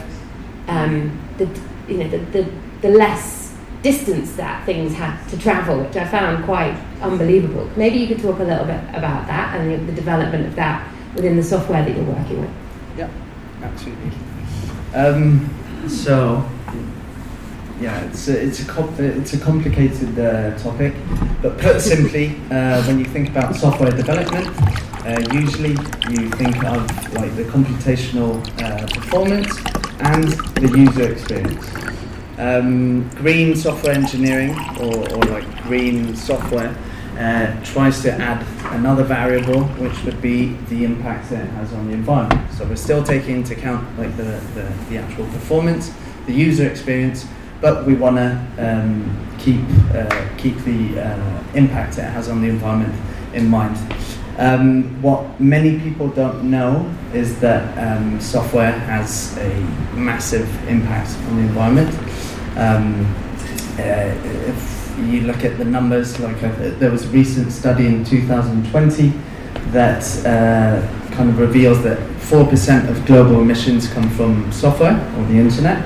[0.68, 1.46] um, the
[1.88, 3.44] you know the, the, the less
[3.82, 7.70] distance that things had to travel, which I found quite unbelievable.
[7.76, 11.36] Maybe you could talk a little bit about that and the development of that within
[11.36, 12.52] the software that you're working with.
[12.98, 13.10] Yeah,
[13.62, 14.12] absolutely.
[14.96, 15.50] Um,
[15.90, 16.50] so,
[17.82, 20.94] yeah, it's a, it's a, comp- it's a complicated uh, topic,
[21.42, 24.48] but put simply, uh, when you think about software development,
[25.06, 25.72] uh, usually
[26.10, 29.58] you think of like the computational uh, performance
[30.00, 31.66] and the user experience.
[32.38, 36.76] Um, green software engineering, or, or like green software,
[37.18, 41.88] uh, tries to add another variable, which would be the impact that it has on
[41.88, 42.52] the environment.
[42.54, 45.94] So we're still taking into account like the, the, the actual performance,
[46.26, 47.28] the user experience,
[47.62, 49.62] but we want to um, keep
[49.94, 52.94] uh, keep the uh, impact it has on the environment
[53.34, 53.78] in mind.
[54.38, 59.54] Um, what many people don't know is that um, software has a
[59.96, 61.90] massive impact on the environment.
[62.58, 63.06] Um,
[63.78, 64.14] uh,
[64.48, 69.14] if you look at the numbers, like uh, there was a recent study in 2020
[69.72, 70.82] that uh,
[71.14, 75.78] kind of reveals that 4% of global emissions come from software or the internet,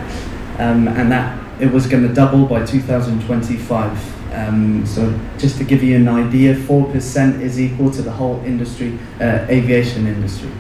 [0.60, 4.17] um, and that it was going to double by 2025.
[4.38, 9.00] Um, so just to give you an idea, 4% is equal to the whole industry,
[9.20, 10.52] uh, aviation industry.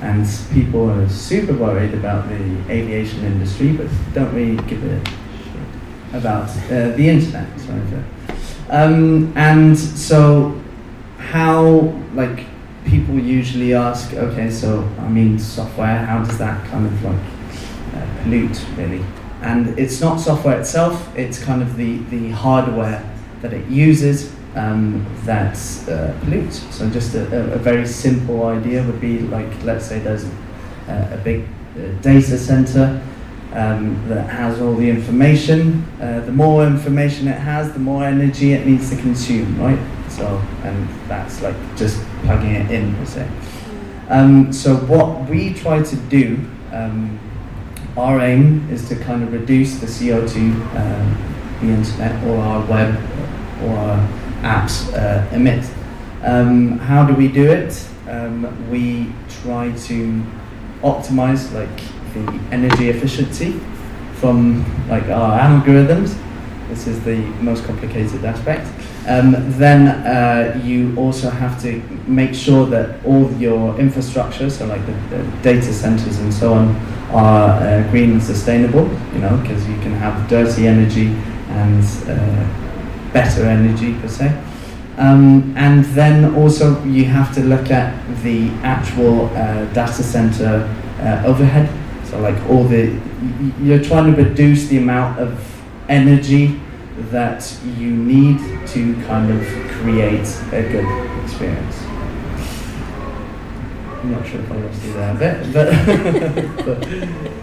[0.00, 6.14] And people are super worried about the aviation industry, but don't really give a shit
[6.14, 7.46] about uh, the internet.
[7.60, 7.82] Sorry
[8.70, 10.58] um, and so
[11.18, 12.46] how, like,
[12.86, 17.20] people usually ask, okay, so, I mean, software, how does that kind of, like,
[17.94, 19.04] uh, pollute, really?
[19.42, 23.09] and it's not software itself, it's kind of the, the hardware
[23.40, 25.56] that it uses um, that
[25.88, 26.62] uh, pollutes.
[26.74, 30.24] So just a, a, very simple idea would be like, let's say there's
[30.88, 33.00] a, a big uh, data center
[33.52, 35.86] um, that has all the information.
[36.00, 39.78] Uh, the more information it has, the more energy it needs to consume, right?
[40.08, 40.26] So,
[40.64, 43.28] and that's like just plugging it in, per se.
[44.08, 47.18] Um, so what we try to do um,
[47.96, 50.36] our aim is to kind of reduce the CO2
[50.76, 52.94] um, the internet or our web
[53.62, 54.08] or our
[54.42, 55.68] apps uh, emit.
[56.22, 57.86] Um, how do we do it?
[58.08, 60.22] Um, we try to
[60.82, 61.80] optimize like
[62.14, 63.60] the energy efficiency
[64.14, 66.16] from like our algorithms.
[66.68, 68.68] This is the most complicated aspect.
[69.08, 74.84] Um, then uh, you also have to make sure that all your infrastructure, so like
[74.86, 76.76] the, the data centers and so on,
[77.10, 78.88] are uh, green and sustainable.
[79.12, 81.16] You know, because you can have dirty energy
[81.50, 84.32] and uh, better energy per se.
[84.98, 90.68] Um, and then also you have to look at the actual uh, data center
[91.00, 91.70] uh, overhead.
[92.04, 93.00] So like all the,
[93.62, 95.38] you're trying to reduce the amount of
[95.88, 96.60] energy
[97.10, 99.46] that you need to kind of
[99.80, 101.76] create a good experience.
[104.02, 107.36] I'm not sure if I lost you there a bit, but.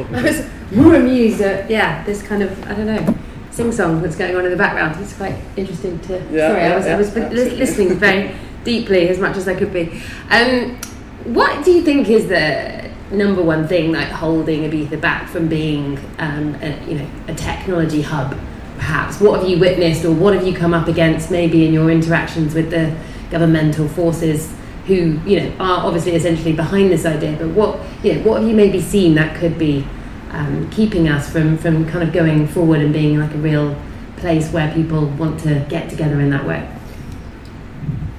[0.14, 3.14] I was more amused at, yeah, this kind of, I don't know,
[3.50, 5.00] sing song that's going on in the background.
[5.02, 6.14] It's quite interesting to.
[6.30, 7.14] Yeah, sorry, yeah, I was, yeah, I was
[7.58, 10.02] listening very deeply as much as I could be.
[10.30, 10.76] Um,
[11.24, 15.98] what do you think is the number one thing like holding Ibiza back from being,
[16.18, 18.38] um, a, you know, a technology hub?
[18.76, 21.90] Perhaps what have you witnessed, or what have you come up against, maybe in your
[21.90, 22.96] interactions with the
[23.30, 24.54] governmental forces
[24.86, 27.36] who, you know, are obviously essentially behind this idea?
[27.38, 29.84] But what, you know, what have you maybe seen that could be
[30.30, 33.76] um, keeping us from, from kind of going forward and being like a real
[34.16, 36.68] place where people want to get together in that way?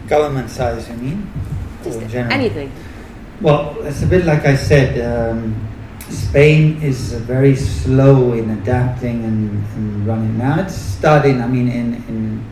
[0.07, 1.31] Government size, you mean?
[1.83, 2.71] Just anything.
[3.39, 4.99] Well, it's a bit like I said.
[5.01, 5.67] Um,
[6.09, 10.37] Spain is very slow in adapting and, and running.
[10.37, 11.41] Now it's starting.
[11.41, 12.45] I mean, in in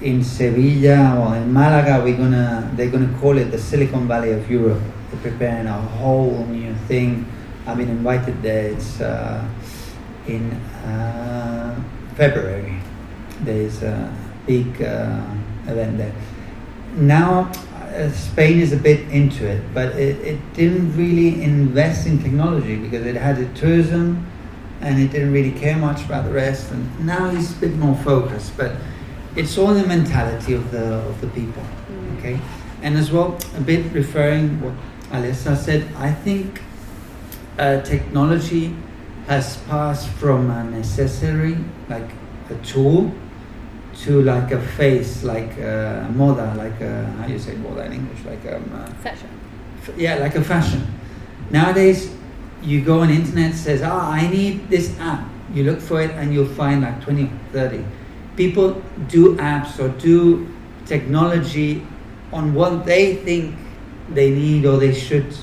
[0.00, 4.50] in Sevilla or in Malaga, we're gonna they're gonna call it the Silicon Valley of
[4.50, 4.82] Europe.
[5.10, 7.26] They're preparing a whole new thing.
[7.68, 8.70] I've been invited there.
[8.70, 9.46] It's uh,
[10.26, 11.78] in uh,
[12.16, 12.80] February.
[13.42, 14.10] There's a
[14.46, 15.20] big uh,
[15.66, 16.14] event there.
[16.94, 17.52] Now
[17.94, 22.76] uh, Spain is a bit into it, but it, it didn't really invest in technology
[22.76, 24.26] because it had a tourism
[24.80, 26.72] and it didn't really care much about the rest.
[26.72, 28.76] And now it's a bit more focused, but
[29.36, 31.62] it's all the mentality of the of the people.
[32.16, 32.40] Okay,
[32.80, 34.72] and as well, a bit referring what
[35.10, 35.86] Alessa said.
[35.96, 36.62] I think
[37.58, 38.74] uh, technology
[39.26, 41.56] has passed from a necessary,
[41.88, 42.10] like
[42.50, 43.12] a tool,
[44.02, 48.24] to like a face, like a moda, like a, how you say moda in English,
[48.24, 49.28] like um, uh, Fashion.
[49.82, 50.86] f- yeah, like a fashion.
[51.50, 52.14] Nowadays,
[52.62, 55.28] you go on internet, says, ah, I need this app.
[55.52, 57.84] You look for it and you'll find like 20, 30.
[58.36, 60.46] People do apps or do
[60.86, 61.84] technology
[62.32, 63.56] on what they think
[64.10, 65.34] they need or they should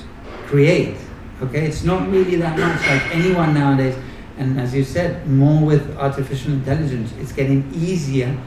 [0.46, 0.96] create.
[1.42, 3.94] Okay, it's not really that much like anyone nowadays.
[4.38, 8.38] And as you said, more with artificial intelligence, it's getting easier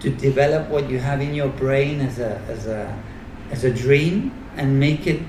[0.00, 3.00] to develop what you have in your brain as a as a
[3.52, 5.22] as a dream and make it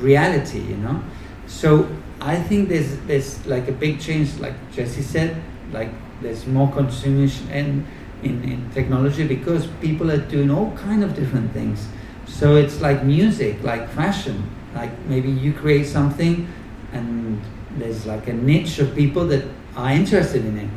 [0.00, 0.60] reality.
[0.60, 1.02] You know,
[1.46, 1.88] so
[2.20, 5.40] I think there's there's like a big change, like Jesse said,
[5.72, 7.86] like there's more consumption in,
[8.22, 11.88] in in technology because people are doing all kind of different things.
[12.26, 16.46] So it's like music, like fashion, like maybe you create something
[16.92, 17.40] and
[17.76, 19.44] there's like a niche of people that
[19.76, 20.70] are interested in it,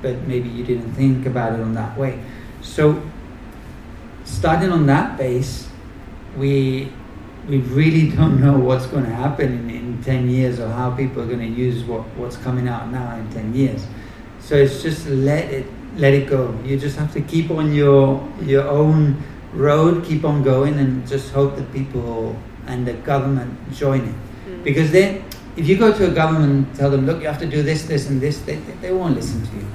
[0.00, 2.22] but maybe you didn't think about it on that way.
[2.60, 3.02] So
[4.24, 5.68] starting on that base,
[6.36, 6.92] we
[7.48, 11.22] we really don't know what's going to happen in, in 10 years or how people
[11.22, 13.84] are going to use what, what's coming out now in 10 years.
[14.38, 16.58] So it's just let it let it go.
[16.64, 21.32] You just have to keep on your your own road, keep on going, and just
[21.32, 22.36] hope that people
[22.72, 24.14] and the government join it.
[24.14, 24.62] Hmm.
[24.62, 25.24] Because then,
[25.56, 27.84] if you go to a government and tell them, look, you have to do this,
[27.84, 29.66] this, and this, they, they, they won't listen to you.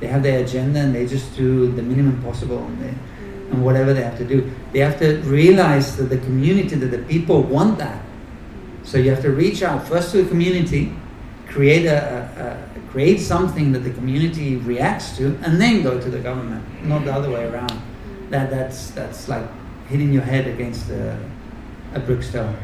[0.00, 3.52] They have their agenda and they just do the minimum possible and, they, hmm.
[3.52, 4.50] and whatever they have to do.
[4.72, 8.00] They have to realize that the community, that the people want that.
[8.00, 8.84] Hmm.
[8.84, 10.92] So you have to reach out first to the community,
[11.46, 12.00] create a,
[12.38, 16.64] a, a create something that the community reacts to, and then go to the government,
[16.84, 17.78] not the other way around.
[18.30, 19.44] That that's that's like
[19.88, 21.18] hitting your head against a,
[21.96, 22.54] a brick stone.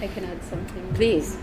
[0.00, 0.94] I can add something.
[0.94, 1.38] Please.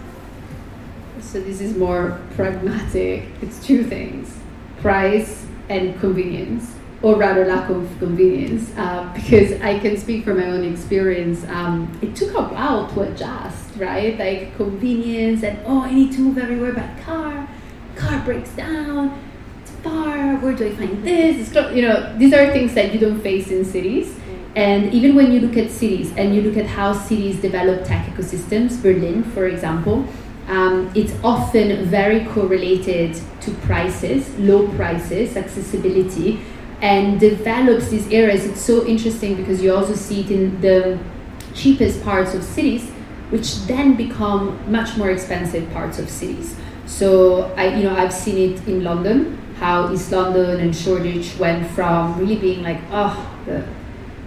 [1.21, 3.25] So this is more pragmatic.
[3.41, 4.37] It's two things:
[4.79, 8.71] price and convenience, or rather lack of convenience.
[8.77, 11.45] Uh, because I can speak from my own experience.
[11.45, 14.19] Um, it took a while to adjust, right?
[14.19, 17.47] Like convenience and oh, I need to move everywhere by car.
[17.95, 19.17] Car breaks down.
[19.61, 20.35] It's far.
[20.37, 21.47] Where do I find this?
[21.47, 24.19] It's you know these are things that you don't face in cities.
[24.55, 28.05] And even when you look at cities and you look at how cities develop tech
[28.05, 30.05] ecosystems, Berlin, for example,
[30.47, 36.39] um, it's often very correlated to prices, low prices, accessibility,
[36.81, 38.45] and develops these areas.
[38.45, 40.99] It's so interesting because you also see it in the
[41.55, 42.89] cheapest parts of cities,
[43.29, 46.55] which then become much more expensive parts of cities.
[46.85, 51.65] So I, you know, I've seen it in London, how East London and Shoreditch went
[51.71, 53.65] from really being like, oh, the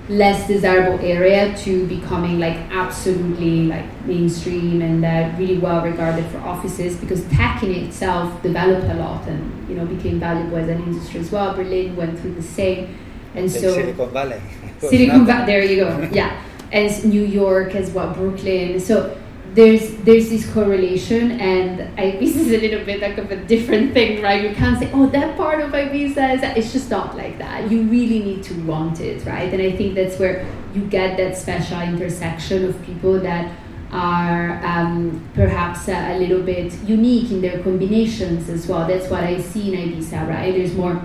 [0.09, 6.38] less desirable area to becoming like absolutely like mainstream and uh, really well regarded for
[6.38, 10.81] offices because tech in itself developed a lot and you know became valuable as an
[10.85, 11.55] industry as well.
[11.55, 12.97] Berlin went through the same,
[13.35, 14.40] and so Silicon Valley.
[14.79, 15.47] Silicon Valley.
[15.47, 16.09] There you go.
[16.12, 16.40] Yeah,
[16.71, 18.79] and s- New York as well, Brooklyn.
[18.79, 19.16] So
[19.57, 24.23] there's there's this correlation, and Ibiza is a little bit like of a different thing,
[24.23, 24.42] right?
[24.42, 26.42] You can't say, oh, that part of Ibiza is.
[26.42, 27.71] It's just not like that.
[27.71, 29.51] You really need to want it, right?
[29.53, 33.51] And I think that's where you get that special intersection of people that
[33.92, 38.87] are um, perhaps a, a little bit unique in their combinations as well.
[38.87, 40.53] That's what I see in Ibiza, right?
[40.53, 41.01] There's more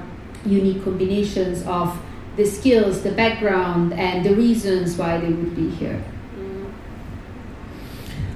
[0.45, 1.97] unique combinations of
[2.35, 6.03] the skills, the background, and the reasons why they would be here.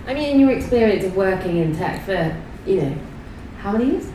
[0.07, 2.97] I mean, in your experience of working in tech for, you know,
[3.59, 4.07] how many years?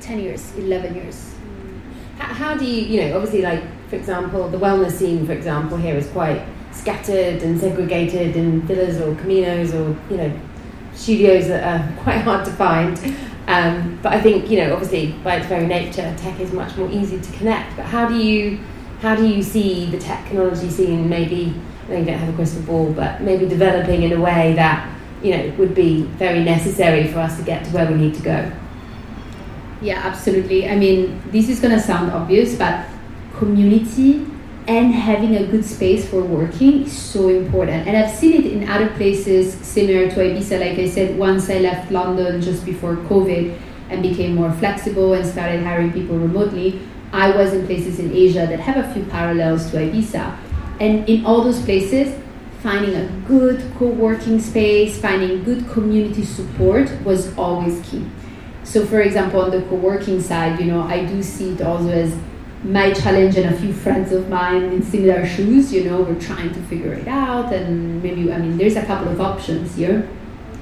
[0.00, 1.34] 10 years, 11 years.
[2.18, 5.76] How, how do you, you know, obviously, like, for example, the wellness scene, for example,
[5.76, 10.40] here is quite scattered and segregated in villas or caminos or, you know,
[10.94, 12.98] studios that are quite hard to find.
[13.46, 16.90] Um, but I think, you know, obviously, by its very nature, tech is much more
[16.90, 17.76] easy to connect.
[17.76, 18.58] But how do you,
[19.00, 21.54] how do you see the technology scene maybe,
[21.88, 24.88] know you don't have a crystal ball, but maybe developing in a way that,
[25.22, 28.22] you know, would be very necessary for us to get to where we need to
[28.22, 28.52] go?
[29.80, 30.68] Yeah, absolutely.
[30.68, 32.86] I mean, this is going to sound obvious, but
[33.36, 34.26] community
[34.66, 37.86] and having a good space for working is so important.
[37.86, 40.58] And I've seen it in other places similar to Ibiza.
[40.58, 43.58] Like I said, once I left London just before COVID
[43.90, 46.80] and became more flexible and started hiring people remotely,
[47.12, 50.34] I was in places in Asia that have a few parallels to Ibiza.
[50.80, 52.14] And in all those places,
[52.64, 58.04] finding a good co working space, finding good community support was always key.
[58.64, 61.90] So, for example, on the co working side, you know, I do see it also
[61.90, 62.16] as
[62.64, 66.52] my challenge and a few friends of mine in similar shoes, you know, we're trying
[66.54, 67.52] to figure it out.
[67.52, 70.08] And maybe, I mean, there's a couple of options here.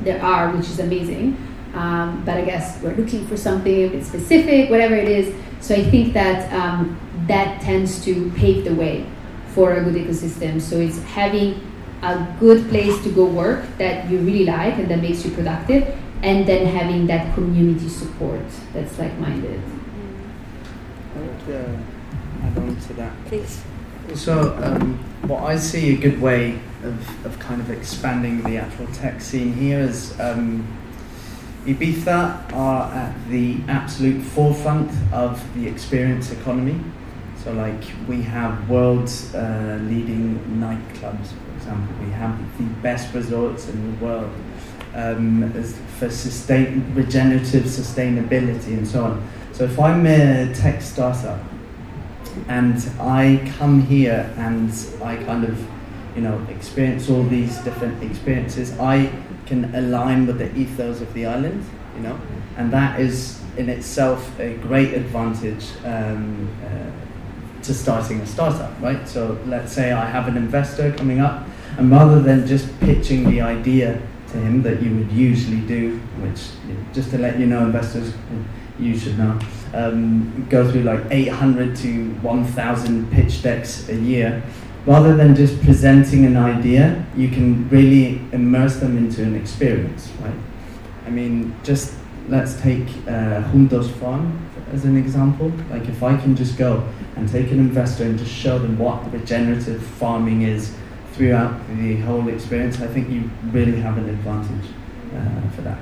[0.01, 1.37] There are, which is amazing.
[1.75, 5.33] Um, but I guess we're looking for something a bit specific, whatever it is.
[5.61, 6.99] So I think that um,
[7.29, 9.07] that tends to pave the way
[9.55, 10.61] for a good ecosystem.
[10.61, 11.61] So it's having
[12.03, 15.97] a good place to go work that you really like and that makes you productive,
[16.23, 19.61] and then having that community support that's like minded.
[21.15, 21.77] I would uh,
[22.43, 23.13] add on to that.
[23.27, 23.63] Please.
[24.15, 24.99] So, um,
[25.29, 29.53] what I see a good way of, of kind of expanding the actual tech scene
[29.55, 30.67] here is um,
[31.65, 36.81] Ibiza are at the absolute forefront of the experience economy.
[37.43, 42.05] So, like, we have world's uh, leading nightclubs, for example.
[42.05, 44.31] We have the best resorts in the world
[44.95, 45.53] um,
[45.99, 49.29] for sustain, regenerative sustainability and so on.
[49.51, 51.41] So, if I'm a tech startup
[52.47, 54.71] and I come here and
[55.03, 55.59] I kind of,
[56.15, 59.11] you know, experience all these different experiences, I
[59.47, 61.65] can align with the ethos of the island,
[61.97, 62.21] you know,
[62.57, 67.02] and that is in itself a great advantage um, uh,
[67.63, 69.07] to starting a startup, right?
[69.09, 71.47] So let's say I have an investor coming up,
[71.79, 76.51] and rather than just pitching the idea to him that you would usually do, which
[76.93, 78.13] just to let you know, investors,
[78.79, 79.39] you should know,
[79.75, 84.43] um, go through like 800 to 1,000 pitch decks a year.
[84.85, 90.35] Rather than just presenting an idea, you can really immerse them into an experience, right?
[91.07, 91.95] I mean, just
[92.29, 95.53] let's take uh, Juntos Farm as an example.
[95.71, 99.13] Like, if I can just go and take an investor and just show them what
[99.13, 100.75] regenerative farming is
[101.13, 104.71] throughout the whole experience, I think you really have an advantage
[105.15, 105.79] uh, for that.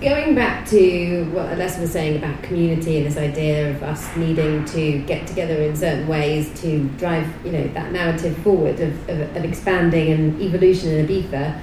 [0.00, 4.64] Going back to what Alessa was saying about community and this idea of us needing
[4.66, 9.36] to get together in certain ways to drive, you know, that narrative forward of, of,
[9.36, 11.58] of expanding and evolution in Ibiza,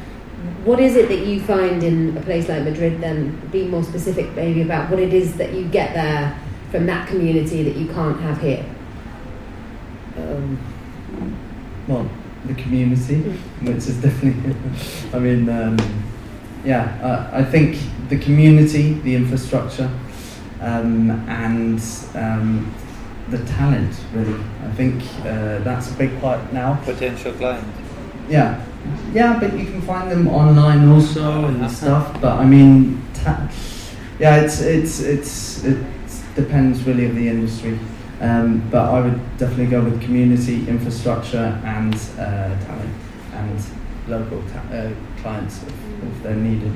[0.65, 3.39] what is it that you find in a place like Madrid then?
[3.51, 6.37] Be more specific maybe about what it is that you get there
[6.71, 8.65] from that community that you can't have here.
[10.17, 10.57] Um,
[11.87, 12.09] well,
[12.45, 13.21] the community,
[13.61, 14.55] which is definitely,
[15.13, 15.77] I mean, um,
[16.65, 17.77] yeah, uh, I think
[18.09, 19.89] the community, the infrastructure,
[20.61, 21.81] um, and
[22.15, 22.73] um,
[23.29, 24.39] the talent, really.
[24.63, 26.75] I think uh, that's a big part now.
[26.83, 27.65] Potential client.
[28.29, 28.65] Yeah,
[29.13, 32.19] yeah, but you can find them online also and stuff.
[32.21, 33.49] But I mean, ta-
[34.19, 35.77] yeah, it's it's it's it
[36.37, 37.77] depends really of the industry.
[38.21, 42.95] Um, but I would definitely go with community, infrastructure, and uh, talent,
[43.33, 43.63] and
[44.07, 46.73] local ta- uh, clients if, if they're needed.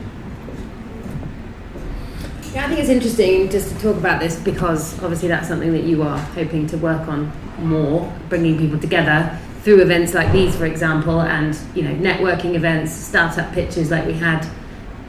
[2.54, 5.84] Yeah, I think it's interesting just to talk about this because obviously that's something that
[5.84, 10.66] you are hoping to work on more, bringing people together through events like these, for
[10.66, 14.46] example, and you know networking events, startup pitches like we had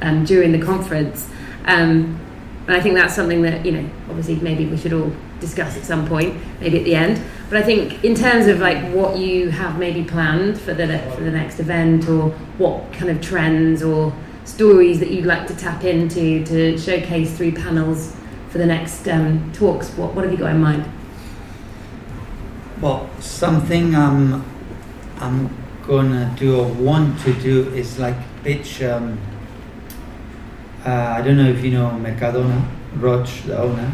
[0.03, 1.29] um, during the conference.
[1.67, 2.21] Um,
[2.67, 5.85] and I think that's something that you know obviously maybe we should all discuss at
[5.85, 7.21] some point, maybe at the end.
[7.49, 10.87] But I think in terms of like what you have maybe planned for the
[11.17, 14.13] for the next event, or what kind of trends or
[14.45, 18.15] stories that you'd like to tap into to showcase through panels
[18.51, 20.85] for the next um, talks, what what have you got in mind?
[22.81, 24.45] Well, something I'm,
[25.21, 25.49] I'm
[25.87, 28.83] gonna do or want to do is like pitch.
[28.83, 29.19] Um,
[30.85, 32.67] uh, I don't know if you know Mercadona,
[32.97, 33.93] Roig, the owner.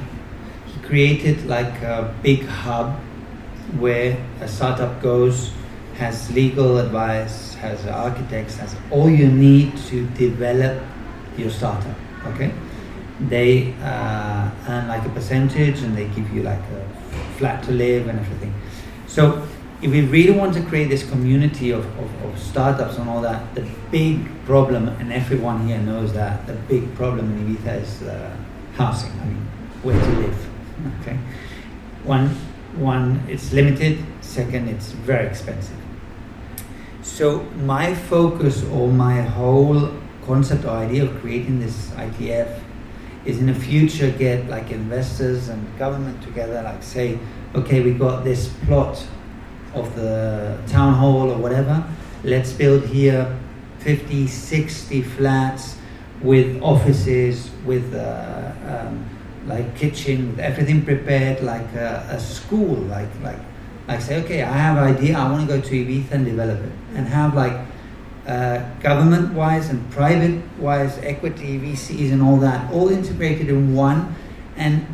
[0.67, 2.99] He created like a big hub
[3.79, 5.53] where a startup goes,
[5.97, 10.83] has legal advice, has architects, has all you need to develop
[11.37, 11.97] your startup.
[12.27, 12.53] Okay,
[13.21, 16.89] they uh, earn like a percentage and they give you like a
[17.37, 18.55] flat to live and everything.
[19.07, 19.47] So
[19.81, 23.55] if we really want to create this community of, of, of, startups and all that,
[23.55, 28.37] the big problem, and everyone here knows that, the big problem in Ibiza is uh,
[28.75, 29.13] housing.
[29.21, 29.47] I mean,
[29.83, 30.45] where to live.
[31.01, 31.19] Okay,
[32.05, 32.29] one,
[32.77, 33.99] one, it's limited.
[34.21, 35.77] Second, it's very expensive.
[37.03, 39.93] So my focus or my whole
[40.25, 42.61] concept or idea of creating this ITF
[43.25, 47.19] is in the future get like investors and government together, like say,
[47.57, 49.05] okay, we got this plot
[49.79, 51.85] of the town hall or whatever.
[52.25, 53.39] Let's build here
[53.81, 55.77] 50, 60 flats
[56.23, 59.09] with offices, with uh, um,
[59.47, 63.39] like kitchen, with everything prepared, like a, a, school, like like
[63.87, 66.59] like say, okay, I have an idea, I want to go to Ibiza and develop
[66.61, 67.59] it, and have like
[68.27, 74.15] uh, government-wise and private-wise equity, VCs, and all that, all integrated in one,
[74.57, 74.87] and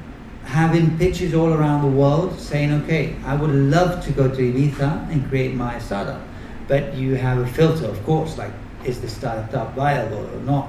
[0.45, 5.11] having pitches all around the world saying, okay, I would love to go to Ibiza
[5.11, 6.21] and create my startup.
[6.69, 8.53] But you have a filter, of course, like,
[8.85, 10.69] is the startup viable or not?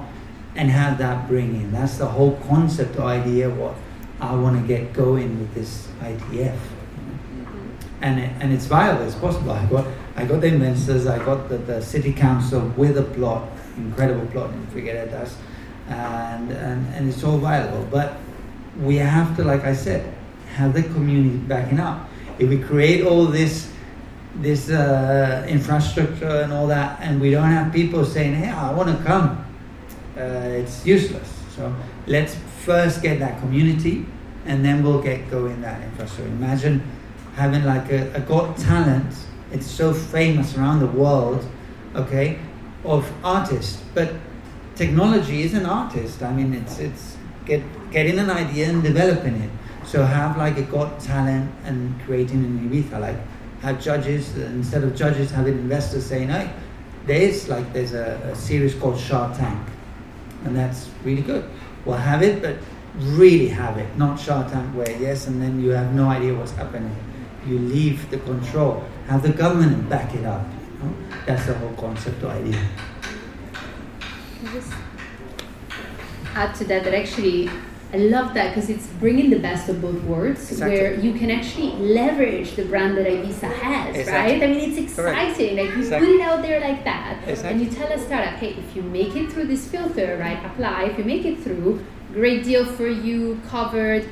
[0.56, 1.70] and have that bring in.
[1.70, 3.74] That's the whole concept or idea what
[4.20, 6.56] I want to get going with this ITF.
[6.56, 7.68] Mm-hmm.
[8.00, 9.52] And, it, and it's viable, it's possible.
[9.52, 13.48] I got, I got the investors, I got the, the city council with a plot,
[13.76, 15.34] incredible plot in Figueretas,
[15.88, 17.86] and, and, and it's all viable.
[17.90, 18.16] But
[18.80, 20.12] we have to, like I said,
[20.54, 22.08] have the community backing up.
[22.38, 23.72] If we create all this
[24.42, 28.96] this uh, infrastructure and all that, and we don't have people saying, "Hey, I want
[28.96, 29.44] to come,"
[30.16, 31.28] uh, it's useless.
[31.54, 31.74] So
[32.06, 34.04] let's first get that community,
[34.44, 36.30] and then we'll get going that infrastructure.
[36.32, 36.82] Imagine
[37.34, 39.14] having like a, a Got Talent.
[39.52, 41.46] It's so famous around the world,
[41.94, 42.38] okay,
[42.84, 44.12] of artists, but
[44.74, 46.22] technology is an artist.
[46.22, 47.16] I mean, it's it's
[47.46, 47.62] get
[47.96, 49.50] getting an idea and developing it.
[49.86, 53.16] So have like a Got Talent and creating an Ibiza like
[53.62, 56.50] have judges instead of judges having investors saying, "Hey,
[57.06, 59.62] there's like there's a, a series called Shark Tank,
[60.44, 61.48] and that's really good.
[61.86, 62.56] We'll have it, but
[63.20, 66.52] really have it, not Shark Tank where yes, and then you have no idea what's
[66.52, 66.94] happening.
[67.46, 68.84] You leave the control.
[69.06, 70.44] Have the government back it up.
[70.50, 70.94] You know?
[71.26, 72.60] That's the whole concept or idea.
[74.52, 74.72] Just
[76.34, 77.48] add to that that actually
[77.92, 80.76] I love that because it's bringing the best of both worlds, Exactly.
[80.76, 84.12] where you can actually leverage the brand that Ibiza has, Exactly.
[84.40, 84.42] right?
[84.42, 85.30] I mean, it's Correct.
[85.30, 85.56] exciting.
[85.56, 86.06] Like you Exactly.
[86.08, 89.14] put it out there like that, and you tell a startup, hey, if you make
[89.14, 90.38] it through this filter, right?
[90.44, 90.84] Apply.
[90.90, 91.80] If you make it through,
[92.12, 94.04] great deal for you, covered,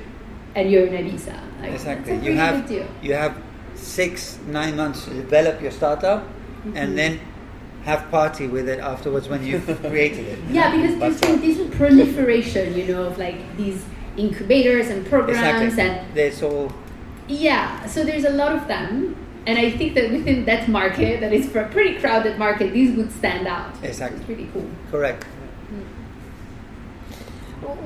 [0.55, 1.37] and you're in Ibiza.
[1.61, 2.17] Like, Exactly.
[2.19, 2.71] You have
[3.03, 3.37] you have
[3.75, 6.23] six nine months to develop your startup,
[6.65, 6.77] Mm-hmm.
[6.79, 7.21] and then
[7.85, 10.39] have party with it afterwards when you've created it.
[10.51, 13.85] Yeah, because But- there's been this proliferation, you know, of like these
[14.17, 15.83] incubators and programs exactly.
[16.07, 16.73] and There's all
[17.29, 19.17] Yeah, so there's a lot of them,
[19.47, 22.97] and I think that within that market, that is for a pretty crowded market, these
[22.97, 23.73] would stand out.
[23.83, 24.21] Exactly.
[24.21, 24.69] It's really cool.
[24.91, 25.25] correct.
[25.25, 25.83] Hmm.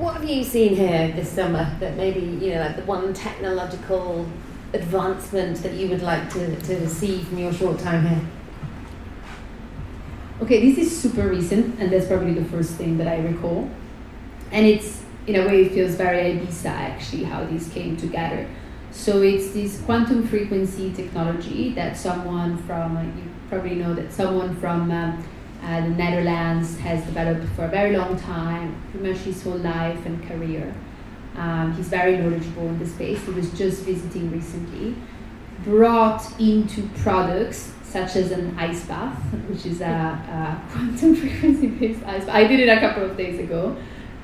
[0.01, 4.25] What have you seen here this summer that maybe, you know, like the one technological
[4.73, 8.21] advancement that you would like to, to see from your short time here?
[10.41, 13.69] Okay, this is super recent, and that's probably the first thing that I recall.
[14.53, 18.47] And it's, in a way, it feels very Ibiza actually, how these came together.
[18.91, 24.89] So it's this quantum frequency technology that someone from, you probably know that someone from
[24.91, 25.27] um,
[25.61, 30.05] uh, the Netherlands has developed for a very long time, pretty much his whole life
[30.05, 30.73] and career.
[31.35, 33.21] Um, he's very knowledgeable in the space.
[33.25, 34.95] He was just visiting recently.
[35.65, 39.17] Brought into products such as an ice bath,
[39.49, 42.35] which is a, a quantum frequency based ice bath.
[42.35, 43.75] I did it a couple of days ago.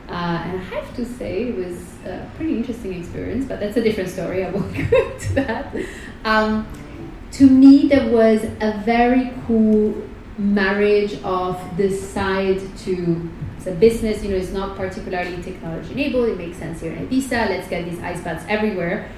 [0.08, 3.82] Uh, and I have to say, it was a pretty interesting experience, but that's a
[3.82, 4.46] different story.
[4.46, 5.76] I won't go into that.
[6.24, 6.68] Um,
[7.32, 9.96] to me, there was a very cool
[10.38, 13.30] marriage of this side to
[13.66, 16.30] it's a business, you know, it's not particularly technology enabled.
[16.30, 17.50] It makes sense here in Ibiza.
[17.50, 19.10] Let's get these ice baths everywhere,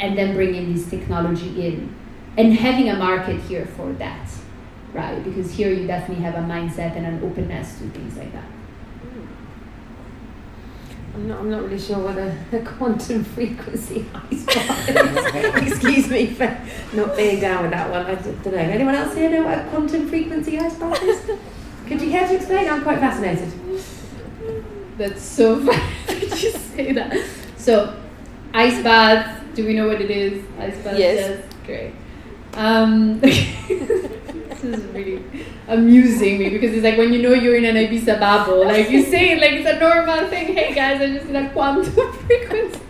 [0.00, 1.94] and then bringing this technology in,
[2.36, 4.28] and having a market here for that,
[4.92, 5.22] right?
[5.22, 8.44] Because here you definitely have a mindset and an openness to things like that.
[8.44, 9.26] Hmm.
[11.14, 15.72] I'm not, I'm not really sure what a, a quantum frequency ice bath is.
[15.72, 16.58] Excuse me for
[16.94, 18.06] not being down with that one.
[18.06, 18.52] I don't know.
[18.52, 21.38] Anyone else here know what a quantum frequency ice bath is?
[21.86, 22.68] Could you care to explain?
[22.70, 23.52] I'm quite fascinated.
[24.96, 27.26] That's so funny that you say that.
[27.56, 27.94] So,
[28.54, 29.40] ice bath.
[29.54, 30.42] Do we know what it is?
[30.58, 30.98] Ice bath.
[30.98, 31.44] Yes.
[31.66, 31.92] Great.
[32.54, 35.24] Um, this is really
[35.68, 39.02] amusing me because it's like when you know you're in an Ibiza bubble, like you
[39.02, 40.54] say it like it's a normal thing.
[40.54, 42.80] Hey guys, I'm just did a quantum frequency.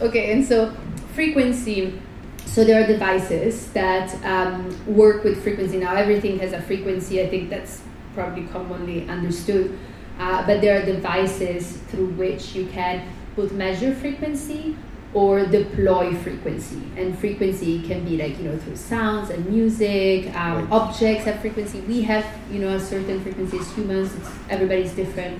[0.00, 0.72] Okay, and so
[1.14, 2.00] frequency.
[2.46, 5.78] So there are devices that um, work with frequency.
[5.78, 7.20] Now everything has a frequency.
[7.20, 7.82] I think that's
[8.14, 9.78] probably commonly understood.
[10.18, 14.76] Uh, but there are devices through which you can both measure frequency
[15.14, 16.80] or deploy frequency.
[16.96, 20.70] And frequency can be like, you know, through sounds and music, um, Right.
[20.70, 21.80] objects have frequency.
[21.80, 25.38] We have, you know, a certain frequency as humans, it's, everybody's different.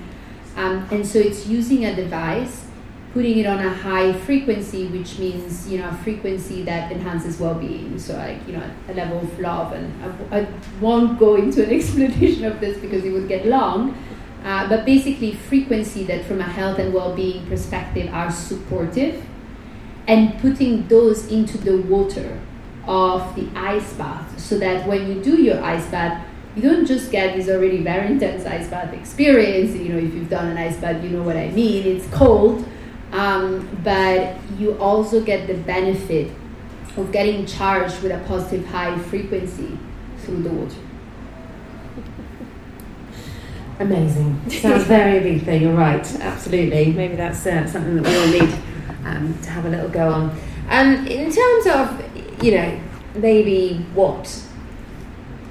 [0.57, 2.65] Um, and so it's using a device,
[3.13, 7.55] putting it on a high frequency, which means, you know, a frequency that enhances well
[7.55, 7.99] being.
[7.99, 9.73] So, like, you know, a level of love.
[9.73, 9.93] And
[10.31, 10.47] I, I
[10.81, 13.95] won't go into an explanation of this because it would get long.
[14.43, 19.21] Uh, but basically, frequency that from a health and well being perspective are supportive
[20.07, 22.39] and putting those into the water
[22.87, 26.25] of the ice bath so that when you do your ice bath,
[26.55, 29.75] you don't just get this already very intense ice bath experience.
[29.75, 31.85] You know, if you've done an ice bath, you know what I mean.
[31.85, 32.67] It's cold,
[33.11, 36.31] um, but you also get the benefit
[36.97, 39.77] of getting charged with a positive high frequency
[40.17, 40.75] through the water.
[43.79, 44.49] Amazing.
[44.49, 45.61] Sounds very Ibiza.
[45.61, 46.05] You're right.
[46.19, 46.91] Absolutely.
[46.91, 48.59] Maybe that's uh, something that we all need
[49.05, 50.37] um, to have a little go on.
[50.69, 52.79] Um, in terms of, you know,
[53.15, 54.43] maybe what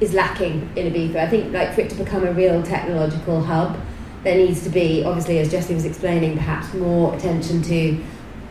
[0.01, 3.76] is lacking in Ibiza, I think like for it to become a real technological hub,
[4.24, 7.74] there needs to be, obviously, as Jesse was explaining, perhaps more attention to,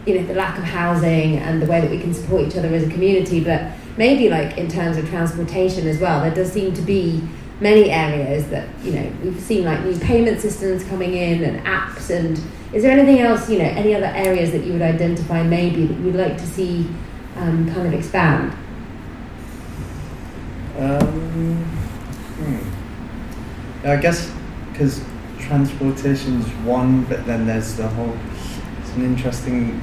[0.05, 2.73] you know, the lack of housing and the way that we can support each other
[2.73, 3.41] as a community.
[3.43, 7.21] But maybe like in terms of transportation as well, there does seem to be
[7.59, 12.09] many areas that you know we've seen like new payment systems coming in and apps
[12.09, 12.39] and
[12.73, 15.99] is there anything else you know any other areas that you would identify maybe that
[15.99, 16.87] you'd like to see
[17.35, 18.53] um, kind of expand
[20.77, 21.63] Um,
[22.37, 23.87] hmm.
[23.87, 24.31] I guess
[24.71, 25.03] because
[25.39, 28.15] transportation is one, but then there's the whole.
[28.79, 29.81] It's an interesting.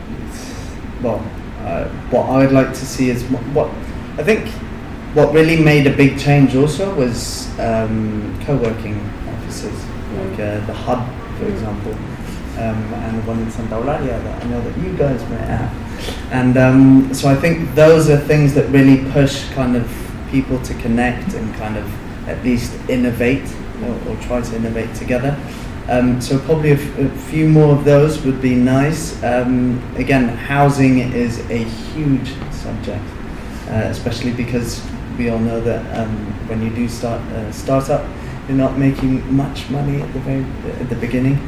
[1.02, 1.18] Well,
[1.62, 3.70] uh, what I would like to see is what, what
[4.18, 4.48] I think.
[5.14, 9.84] What really made a big change also was um, co-working offices,
[10.16, 11.06] like uh, the Hub,
[11.38, 15.20] for example, um, and the one in Santa Eulalia that I know that you guys
[15.30, 15.72] met at.
[16.32, 19.88] And um, so I think those are things that really push kind of
[20.32, 23.48] people to connect and kind of at least innovate
[23.84, 25.38] or, or try to innovate together.
[25.88, 29.22] Um, so probably a, f- a few more of those would be nice.
[29.22, 33.04] Um, again, housing is a huge subject,
[33.68, 34.82] uh, especially because
[35.18, 36.16] we all know that um,
[36.48, 38.04] when you do start a startup,
[38.48, 40.44] you're not making much money at the very
[40.80, 41.38] at the beginning,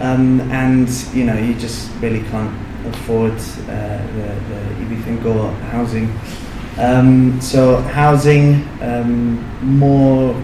[0.00, 2.54] um, and you know you just really can't
[2.86, 6.18] afford uh, the, the Ibiza housing.
[6.78, 9.38] Um, so housing, um,
[9.78, 10.34] more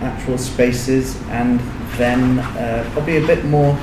[0.00, 1.60] actual spaces, and
[1.96, 3.76] then uh, probably a bit more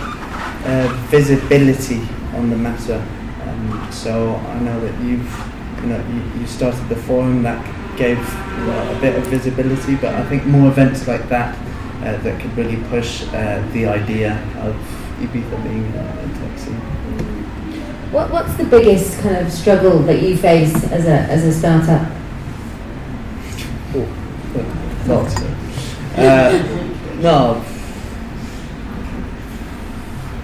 [0.66, 2.02] uh, visibility
[2.34, 3.04] on the matter.
[3.44, 5.32] Um, so I know that you've,
[5.82, 7.64] you know, you, you started the forum that
[7.98, 11.58] gave a bit of visibility, but I think more events like that
[12.02, 14.76] uh, that could really push uh, the idea of
[15.20, 16.76] Ibiza being a, a tech scene.
[18.12, 22.12] what, what's the biggest kind of struggle that you face as a, as a startup
[25.08, 25.36] Lots.
[26.18, 27.64] Uh, no.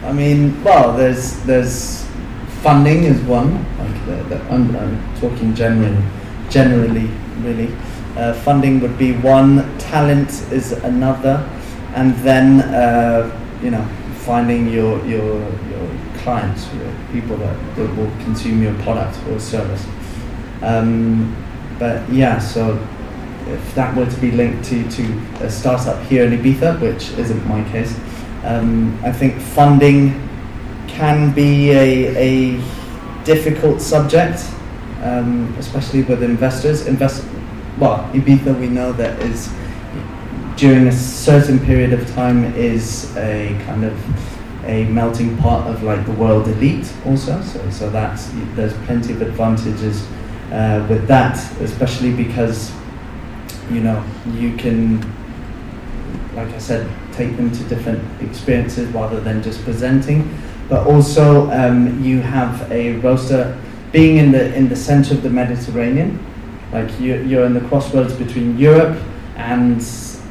[0.04, 2.08] I mean, well, there's there's
[2.62, 3.54] funding is one.
[3.78, 6.02] Like the, the, I'm, I'm talking generally,
[6.50, 7.10] generally,
[7.42, 7.74] really.
[8.16, 9.78] Uh, funding would be one.
[9.80, 11.50] Talent is another,
[11.96, 13.30] and then uh,
[13.62, 13.86] you know
[14.26, 19.86] finding your your your clients, your people that, that will consume your product or service.
[20.62, 21.36] Um,
[21.78, 22.80] but yeah, so
[23.48, 25.04] if that were to be linked to, to
[25.42, 28.00] a startup here in Ibiza, which isn't my case,
[28.44, 30.30] um, I think funding
[30.88, 34.40] can be a, a difficult subject,
[35.04, 36.88] um, especially with investors.
[36.88, 37.26] Invest,
[37.78, 39.52] well, Ibiza we know that is
[40.56, 43.98] during a certain period of time is a kind of
[44.66, 47.42] a melting pot of like the world elite also.
[47.42, 50.08] So, so that's there's plenty of advantages
[50.52, 52.72] uh, with that, especially because
[53.72, 55.02] you know you can,
[56.36, 60.34] like I said, take them to different experiences rather than just presenting.
[60.70, 63.60] But also um, you have a roster
[63.94, 66.20] being in the in the center of the Mediterranean,
[66.74, 69.02] like you, you're in the crossroads between Europe
[69.38, 69.82] and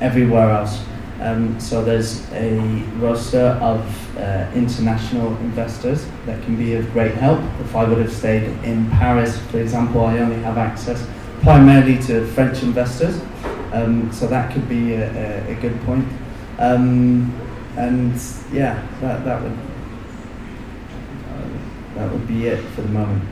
[0.03, 0.85] everywhere else.
[1.21, 2.59] Um, so there's a
[2.99, 7.41] roster of uh, international investors that can be of great help.
[7.61, 11.09] If I would have stayed in Paris, for example, I only have access
[11.43, 13.23] primarily to French investors.
[13.73, 16.07] Um, so that could be a, a, a good point.
[16.59, 17.33] Um,
[17.77, 18.21] and
[18.53, 19.57] yeah, that, that would
[21.95, 23.23] that would be it for the moment.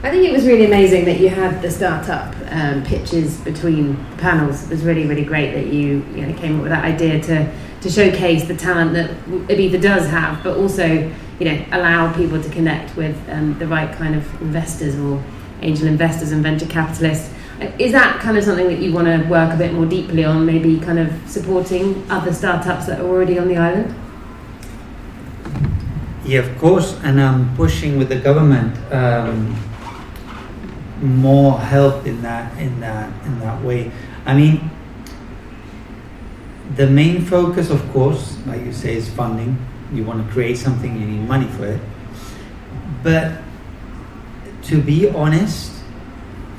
[0.00, 4.62] I think it was really amazing that you had the startup um, pitches between panels.
[4.62, 7.52] It was really, really great that you, you know, came up with that idea to,
[7.80, 9.10] to showcase the talent that
[9.48, 13.92] Ibiza does have, but also, you know, allow people to connect with um, the right
[13.96, 15.20] kind of investors or
[15.62, 17.34] angel investors and venture capitalists.
[17.80, 20.46] Is that kind of something that you want to work a bit more deeply on,
[20.46, 23.92] maybe kind of supporting other startups that are already on the island?
[26.24, 29.56] Yeah, of course, and I'm pushing with the government um,
[31.00, 33.90] more help in that in that in that way.
[34.26, 34.70] I mean,
[36.76, 39.56] the main focus, of course, like you say, is funding.
[39.92, 41.80] You want to create something, you need money for it.
[43.02, 43.40] But
[44.64, 45.72] to be honest,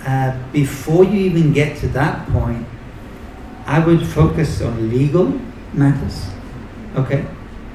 [0.05, 2.65] uh, before you even get to that point,
[3.65, 5.39] I would focus on legal
[5.73, 6.25] matters.
[6.95, 7.25] Okay,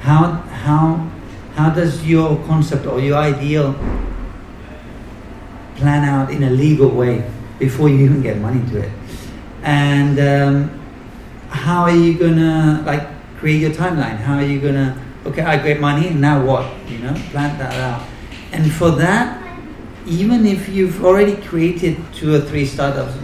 [0.01, 0.33] how
[0.65, 1.09] how
[1.55, 3.79] how does your concept or your ideal
[5.77, 8.93] plan out in a legal way before you even get money to it?
[9.63, 10.81] And um,
[11.49, 13.07] how are you gonna like
[13.39, 14.17] create your timeline?
[14.17, 15.43] How are you gonna okay?
[15.43, 16.71] I get money, now what?
[16.89, 18.07] You know, plan that out.
[18.53, 19.41] And for that,
[20.07, 23.15] even if you've already created two or three startups,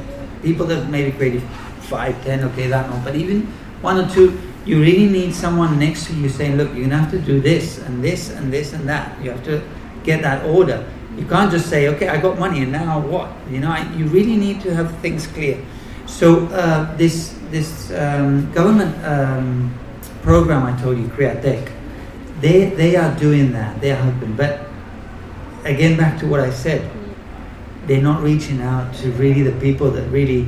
[0.43, 1.43] people that maybe created
[1.81, 3.43] five, ten, okay, that one, but even
[3.83, 7.11] one or two, you really need someone next to you saying, look, you're gonna have
[7.11, 9.21] to do this and this and this and that.
[9.23, 9.63] You have to
[10.05, 10.87] get that order.
[11.17, 13.31] You can't just say, okay, I got money and now what?
[13.51, 15.59] You know, I, you really need to have things clear.
[16.07, 19.75] So uh, this this um, government um,
[20.23, 21.71] program I told you, Createc,
[22.41, 23.81] they they are doing that.
[23.81, 24.67] They are helping, but
[25.65, 26.89] again, back to what I said,
[27.87, 30.47] they're not reaching out to really the people that really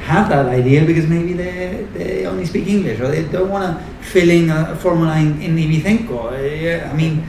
[0.00, 3.84] have that idea because maybe they they only speak English or they don't want to
[4.04, 6.32] fill in a formula in, in Ibicenco.
[6.32, 7.26] I mean,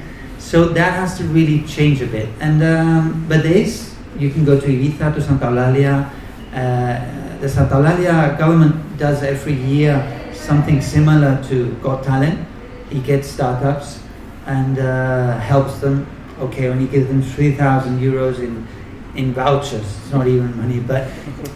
[0.52, 2.28] so that has to really change a bit.
[2.42, 6.12] And um, but there is you can go to Ibiza to Santa Eulalia.
[6.52, 9.96] Uh, the Santa Eulalia government does every year
[10.34, 12.46] something similar to Got Talent.
[12.90, 14.04] He gets startups
[14.46, 16.06] and uh, helps them.
[16.42, 18.68] Okay, he gives them three thousand euros in
[19.16, 19.88] in vouchers.
[20.04, 21.08] It's not even money, but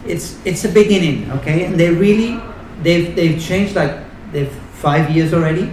[0.07, 1.65] it's it's a beginning, okay?
[1.65, 2.39] And they really
[2.81, 3.91] they've they've changed like
[4.31, 5.67] they've five years already.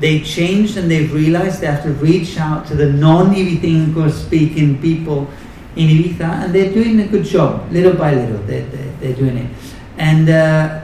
[0.00, 5.28] They changed and they've realized they have to reach out to the non-Ibicenco speaking people
[5.74, 8.38] in Ibiza, and they're doing a good job, little by little.
[8.38, 9.50] They're, they're, they're doing it,
[9.96, 10.82] and uh,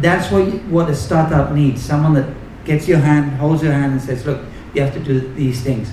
[0.00, 2.28] that's what you, what a startup needs: someone that
[2.64, 4.40] gets your hand, holds your hand, and says, "Look,
[4.74, 5.92] you have to do these things,"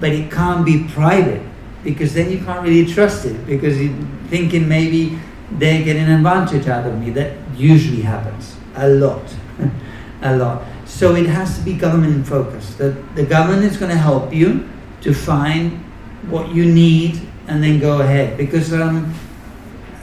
[0.00, 1.42] but it can't be private
[1.82, 3.94] because then you can't really trust it because you're
[4.28, 5.18] thinking maybe
[5.58, 7.10] they get an advantage out of me.
[7.10, 9.22] That usually happens a lot,
[10.22, 10.62] a lot.
[11.02, 12.78] So it has to be government focused.
[12.78, 15.82] The, the government is going to help you to find
[16.30, 18.38] what you need and then go ahead.
[18.38, 19.12] Because, um,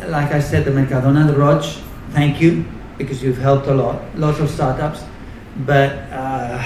[0.08, 1.64] like I said, the Mercadona, the Roig,
[2.10, 2.66] thank you
[2.98, 5.06] because you've helped a lot, lots of startups.
[5.66, 6.62] But uh,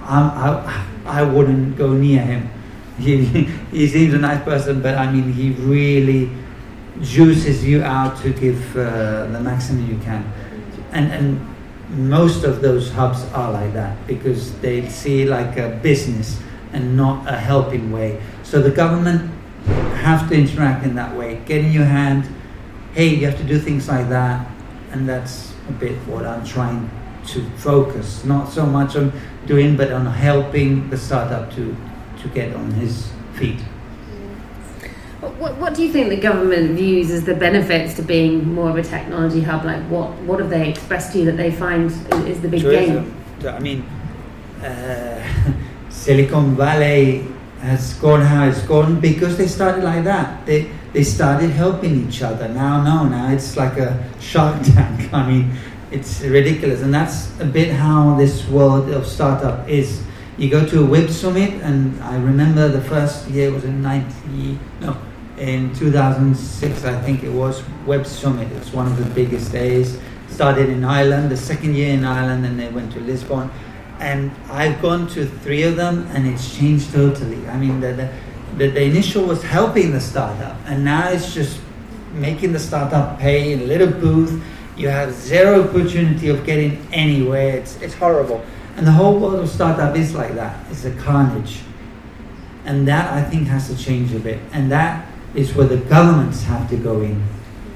[0.00, 2.48] I, I wouldn't go near him
[2.98, 3.26] he,
[3.70, 6.30] he seems a nice person, but I mean, he really
[7.02, 10.24] juices you out to give uh, the maximum you can.
[10.92, 11.57] And, and
[11.90, 16.40] most of those hubs are like that because they see like a business
[16.72, 18.20] and not a helping way.
[18.42, 19.30] So the government
[19.96, 21.40] have to interact in that way.
[21.46, 22.28] Get in your hand,
[22.92, 24.46] hey, you have to do things like that.
[24.92, 26.90] And that's a bit what I'm trying
[27.28, 29.12] to focus, not so much on
[29.46, 31.76] doing, but on helping the startup to,
[32.22, 33.60] to get on his feet.
[35.38, 38.76] What, what do you think the government views as the benefits to being more of
[38.76, 39.64] a technology hub?
[39.64, 41.90] Like, what, what have they expressed to you that they find
[42.26, 43.14] is the big gain?
[43.46, 43.82] I mean,
[44.62, 45.22] uh,
[45.90, 47.26] Silicon Valley
[47.60, 50.46] has gone how it's gone because they started like that.
[50.46, 52.48] They they started helping each other.
[52.48, 55.12] Now, no, now it's like a shark tank.
[55.12, 55.52] I mean,
[55.90, 60.02] it's ridiculous, and that's a bit how this world of startup is
[60.38, 64.58] you go to a web summit, and I remember the first year was in 90,
[64.80, 64.96] no,
[65.38, 68.50] in 2006, I think it was, Web Summit.
[68.52, 69.98] It's one of the biggest days.
[70.28, 73.50] Started in Ireland, the second year in Ireland, and they went to Lisbon.
[73.98, 77.48] And I've gone to three of them, and it's changed totally.
[77.48, 78.10] I mean, the,
[78.56, 81.60] the, the, initial was helping the startup, and now it's just
[82.12, 84.42] making the startup pay in a little booth.
[84.76, 87.56] You have zero opportunity of getting anywhere.
[87.56, 88.44] It's, it's horrible.
[88.76, 90.64] And the whole world of startup is like that.
[90.70, 91.60] It's a carnage.
[92.64, 94.38] And that I think has to change a bit.
[94.52, 97.22] And that is where the governments have to go in.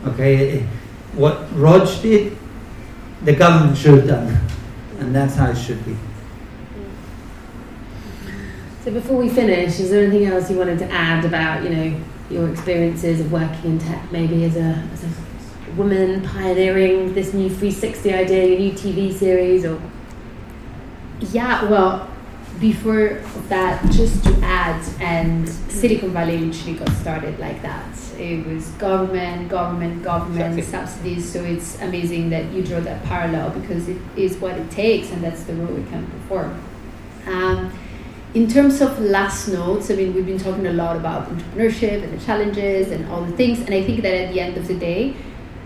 [0.06, 0.66] Okay?
[1.14, 2.36] What Roig did,
[3.24, 4.40] the government should have done.
[4.98, 5.96] And that's how it should be.
[8.84, 12.00] So before we finish, is there anything else you wanted to add about, you know,
[12.30, 15.08] your experiences of working in tech, maybe as a, as a
[15.76, 19.80] woman pioneering this new 360 idea, your new TV series, or
[21.20, 22.11] yeah, well,
[22.62, 27.84] before that, just to add, and Silicon Valley literally got started like that.
[28.16, 31.30] It was government, government, government subsidies.
[31.30, 35.22] So it's amazing that you draw that parallel because it is what it takes, and
[35.24, 36.62] that's the role we can perform.
[37.26, 37.76] Um,
[38.32, 42.16] in terms of last notes, I mean, we've been talking a lot about entrepreneurship and
[42.16, 44.78] the challenges and all the things, and I think that at the end of the
[44.78, 45.16] day,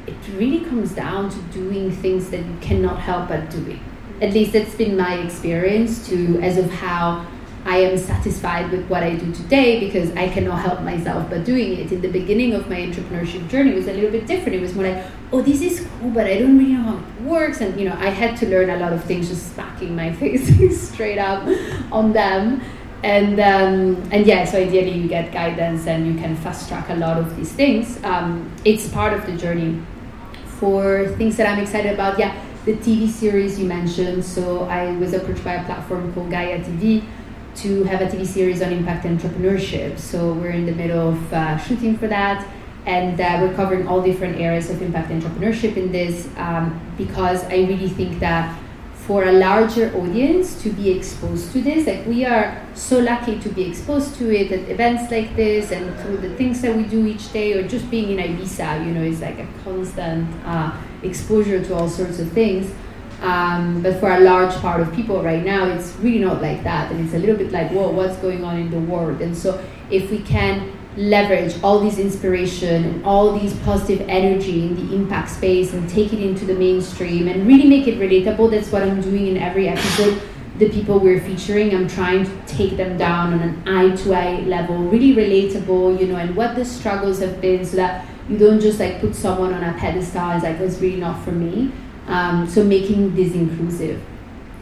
[0.06, 3.80] it really comes down to doing things that you cannot help but doing
[4.20, 7.26] at least that's been my experience to as of how
[7.66, 11.76] I am satisfied with what I do today because I cannot help myself but doing
[11.78, 11.90] it.
[11.90, 14.54] In the beginning of my entrepreneurship journey, was a little bit different.
[14.54, 17.22] It was more like, oh, this is cool, but I don't really know how it
[17.22, 17.60] works.
[17.60, 20.88] And, you know, I had to learn a lot of things just smacking my face
[20.88, 21.42] straight up
[21.90, 22.62] on them.
[23.02, 26.94] And, um, and yeah, so ideally you get guidance and you can fast track a
[26.94, 28.02] lot of these things.
[28.04, 29.82] Um, it's part of the journey.
[30.60, 32.34] For things that I'm excited about, yeah,
[32.66, 34.24] the TV series you mentioned.
[34.24, 37.04] So I was approached by a platform called Gaia TV
[37.62, 39.98] to have a TV series on impact entrepreneurship.
[39.98, 42.46] So we're in the middle of uh, shooting for that,
[42.84, 47.58] and uh, we're covering all different areas of impact entrepreneurship in this um, because I
[47.70, 48.58] really think that
[49.06, 51.86] for a larger audience to be exposed to this.
[51.86, 55.96] Like we are so lucky to be exposed to it at events like this and
[56.00, 59.02] through the things that we do each day, or just being in Ibiza, you know,
[59.02, 62.72] is like a constant uh, exposure to all sorts of things.
[63.22, 66.92] Um, but for a large part of people right now, it's really not like that,
[66.92, 69.22] and it's a little bit like, whoa, what's going on in the world?
[69.22, 74.74] And so, if we can leverage all this inspiration and all these positive energy in
[74.74, 78.50] the impact space and take it into the mainstream and really make it relatable.
[78.50, 80.20] That's what I'm doing in every episode.
[80.58, 84.40] The people we're featuring, I'm trying to take them down on an eye to eye
[84.40, 88.60] level, really relatable, you know, and what the struggles have been so that you don't
[88.60, 91.72] just like put someone on a pedestal as like, that's really not for me.
[92.06, 94.02] Um, so making this inclusive.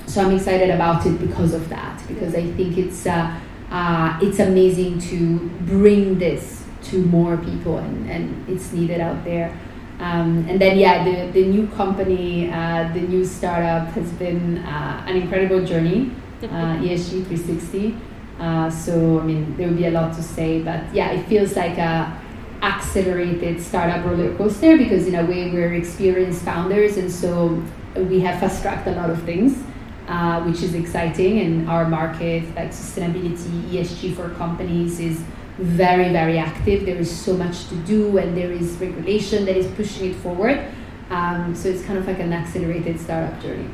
[0.06, 3.06] So I'm excited about it because of that, because I think it's.
[3.06, 3.40] Uh,
[3.74, 9.50] uh, it's amazing to bring this to more people and, and it's needed out there.
[9.98, 15.04] Um, and then, yeah, the, the new company, uh, the new startup has been uh,
[15.08, 16.12] an incredible journey,
[16.42, 17.96] uh, ESG 360.
[18.38, 21.56] Uh, so, I mean, there will be a lot to say, but yeah, it feels
[21.56, 22.20] like a
[22.64, 27.62] accelerated startup roller coaster because, in a way, we're experienced founders, and so
[27.94, 29.62] we have fast tracked a lot of things
[30.08, 31.40] uh, which is exciting.
[31.40, 35.22] And our market, like sustainability, ESG for companies, is
[35.58, 36.84] very, very active.
[36.84, 40.64] There is so much to do, and there is regulation that is pushing it forward.
[41.10, 43.68] Um, so it's kind of like an accelerated startup journey.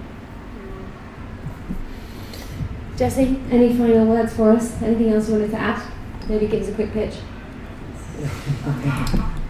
[2.96, 4.80] Jesse, any final words for us?
[4.82, 5.82] Anything else you wanted to add?
[6.28, 7.14] Maybe give us a quick pitch.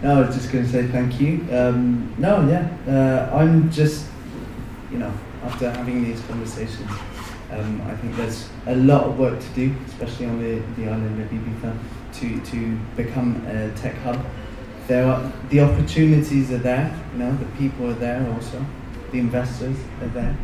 [0.01, 1.45] No, I was just going to say thank you.
[1.51, 4.07] Um, no, yeah, uh, I'm just,
[4.91, 5.13] you know,
[5.43, 6.89] after having these conversations.
[7.51, 11.21] Um, I think there's a lot of work to do, especially on the, the island
[11.21, 11.77] of Ibiza,
[12.13, 14.25] to, to become a tech hub.
[14.87, 18.65] There are, the opportunities are there, you know, the people are there also,
[19.11, 20.37] the investors are there.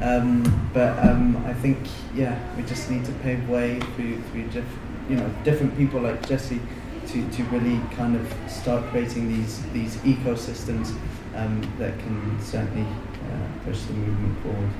[0.00, 1.78] Um, but um, I think,
[2.14, 4.78] yeah, we just need to pave way through, through diff-
[5.10, 6.60] you know, different people like Jesse
[7.08, 10.94] to, to really kind of start creating these, these ecosystems
[11.34, 14.70] um, that can certainly uh, push the movement forward.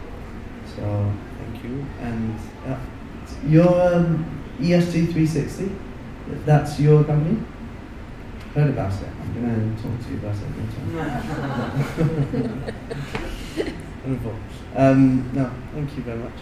[0.77, 1.85] So thank you.
[2.01, 2.79] And uh,
[3.47, 4.25] your um,
[4.59, 5.71] ESG 360,
[6.45, 7.41] that's your company?
[8.55, 9.09] Heard about it.
[9.21, 10.49] I'm going to talk to you about it
[11.99, 12.75] later.
[14.05, 14.35] Wonderful.
[14.77, 16.33] Um, no, thank you very much.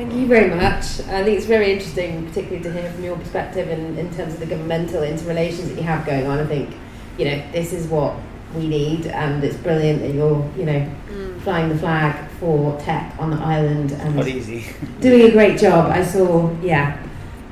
[0.00, 1.00] Thank you very much.
[1.10, 4.40] I think it's very interesting, particularly to hear from your perspective in, in terms of
[4.40, 6.38] the governmental interrelations that you have going on.
[6.38, 6.74] I think,
[7.18, 8.16] you know, this is what
[8.54, 11.38] we need, and it's brilliant that you're, you know, mm.
[11.42, 14.64] flying the flag for tech on the island and Not easy.
[15.00, 15.90] doing a great job.
[15.90, 16.96] I saw, yeah,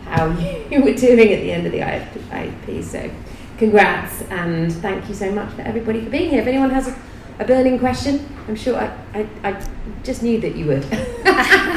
[0.07, 0.30] how
[0.70, 2.82] you were doing at the end of the IAP.
[2.82, 3.11] So,
[3.59, 6.40] congrats, and thank you so much for everybody for being here.
[6.40, 6.96] If anyone has a,
[7.40, 9.66] a burning question, I'm sure I, I, I
[10.03, 10.86] just knew that you would.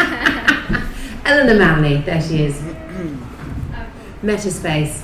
[1.26, 2.62] Eleanor Manley, there she is.
[4.24, 5.02] Metaspace.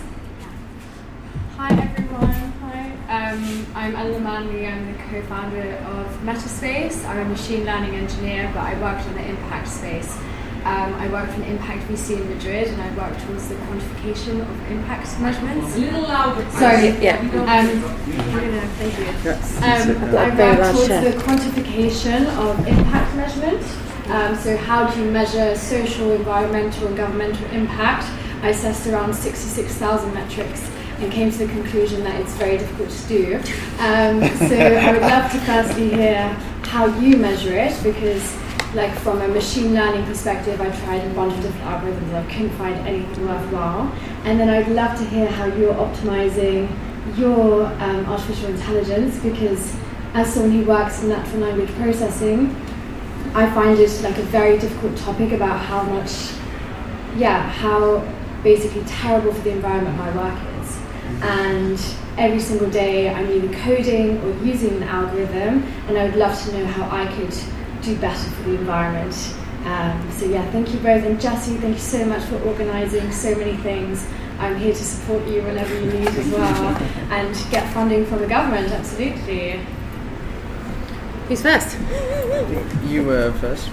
[1.57, 2.31] Hi everyone.
[2.61, 3.31] Hi.
[3.31, 7.05] Um, I'm Ella Manley, I'm the co-founder of Metaspace.
[7.05, 10.17] I'm a machine learning engineer, but I worked in the impact space.
[10.65, 14.41] Um, I worked for an impact VC in Madrid, and I worked towards the quantification
[14.41, 15.75] of impact measurements.
[15.75, 16.49] A little louder.
[16.51, 17.19] Sorry, yeah.
[17.21, 17.81] Um,
[18.77, 19.31] thank you.
[19.31, 23.86] Um, I worked towards the quantification of impact measurement.
[24.09, 28.05] Um, so, how do you measure social, environmental, and governmental impact?
[28.41, 33.07] I assessed around 66,000 metrics and came to the conclusion that it's very difficult to
[33.07, 33.35] do.
[33.79, 36.29] Um, so I would love to firstly hear
[36.63, 38.35] how you measure it because
[38.73, 42.13] like from a machine learning perspective, I tried a bunch of different algorithms.
[42.13, 43.91] I couldn't find anything worthwhile.
[44.23, 46.69] And then I'd love to hear how you're optimizing
[47.17, 49.75] your um, artificial intelligence because
[50.13, 52.55] as someone who works in natural language processing,
[53.37, 56.31] I find it like a very difficult topic about how much,
[57.15, 57.99] yeah, how
[58.41, 60.77] basically terrible for the environment my work is
[61.21, 61.79] and
[62.17, 66.51] every single day I'm either coding or using an algorithm, and I would love to
[66.57, 67.35] know how I could
[67.83, 69.15] do better for the environment.
[69.65, 73.35] Um, so yeah, thank you both, and Jesse, thank you so much for organising so
[73.35, 74.07] many things.
[74.39, 76.75] I'm here to support you whenever you need as well,
[77.11, 78.71] and get funding from the government.
[78.71, 79.59] Absolutely.
[81.27, 81.77] Who's first?
[82.85, 83.69] You were first.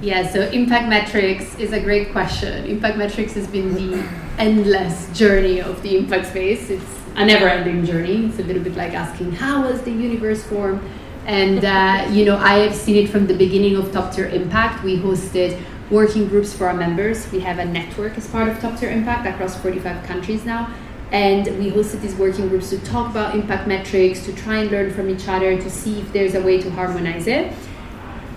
[0.00, 2.64] Yeah, so impact metrics is a great question.
[2.64, 4.02] Impact metrics has been the
[4.38, 6.70] endless journey of the impact space.
[6.70, 8.24] It's a never ending journey.
[8.24, 10.80] It's a little bit like asking, how was the universe formed
[11.26, 14.82] And uh, you know, I have seen it from the beginning of Top Tier Impact.
[14.82, 17.30] We hosted working groups for our members.
[17.30, 20.72] We have a network as part of Top Tier Impact across 45 countries now.
[21.12, 24.92] And we hosted these working groups to talk about impact metrics, to try and learn
[24.92, 27.52] from each other, to see if there's a way to harmonize it.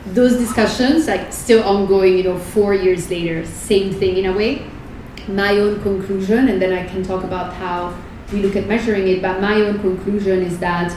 [0.08, 4.70] Those discussions, like still ongoing, you know, four years later, same thing in a way.
[5.28, 7.98] My own conclusion, and then I can talk about how
[8.32, 10.96] we look at measuring it, but my own conclusion is that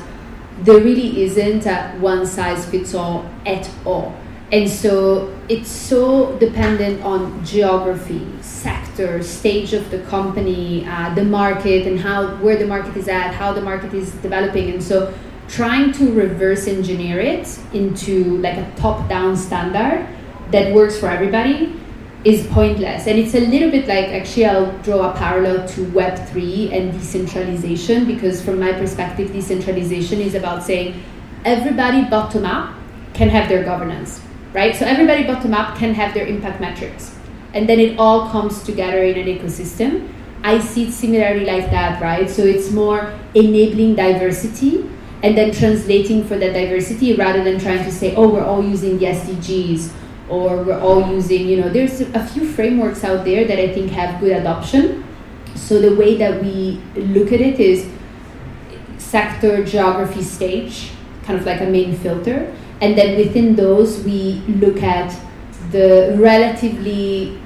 [0.61, 4.15] there really isn't a one size fits all at all
[4.51, 11.87] and so it's so dependent on geography, sector, stage of the company, uh, the market,
[11.87, 14.71] and how where the market is at, how the market is developing.
[14.71, 15.15] And so
[15.49, 20.07] trying to reverse engineer it into like a top-down standard
[20.51, 21.75] that works for everybody
[22.25, 23.07] is pointless.
[23.07, 28.05] And it's a little bit like actually I'll draw a parallel to Web3 and decentralization
[28.05, 31.03] because from my perspective, decentralization is about saying
[31.47, 32.75] everybody bottom up
[33.15, 34.21] can have their governance
[34.53, 34.75] right?
[34.75, 37.15] So everybody bottom up can have their impact metrics.
[37.55, 40.09] And then it all comes together in an ecosystem.
[40.43, 42.29] I see it similarly like that, right?
[42.29, 44.89] So it's more enabling diversity
[45.23, 48.99] and then translating for that diversity rather than trying to say, oh, we're all using
[48.99, 49.91] the SDGs
[50.29, 53.91] or we're all using, you know, there's a few frameworks out there that I think
[53.93, 55.05] have good adoption.
[55.55, 57.89] So the way that we look at it is
[58.99, 60.91] sector, geography, stage,
[61.25, 65.15] kind of like a main filter and then within those we look at
[65.71, 67.39] the relatively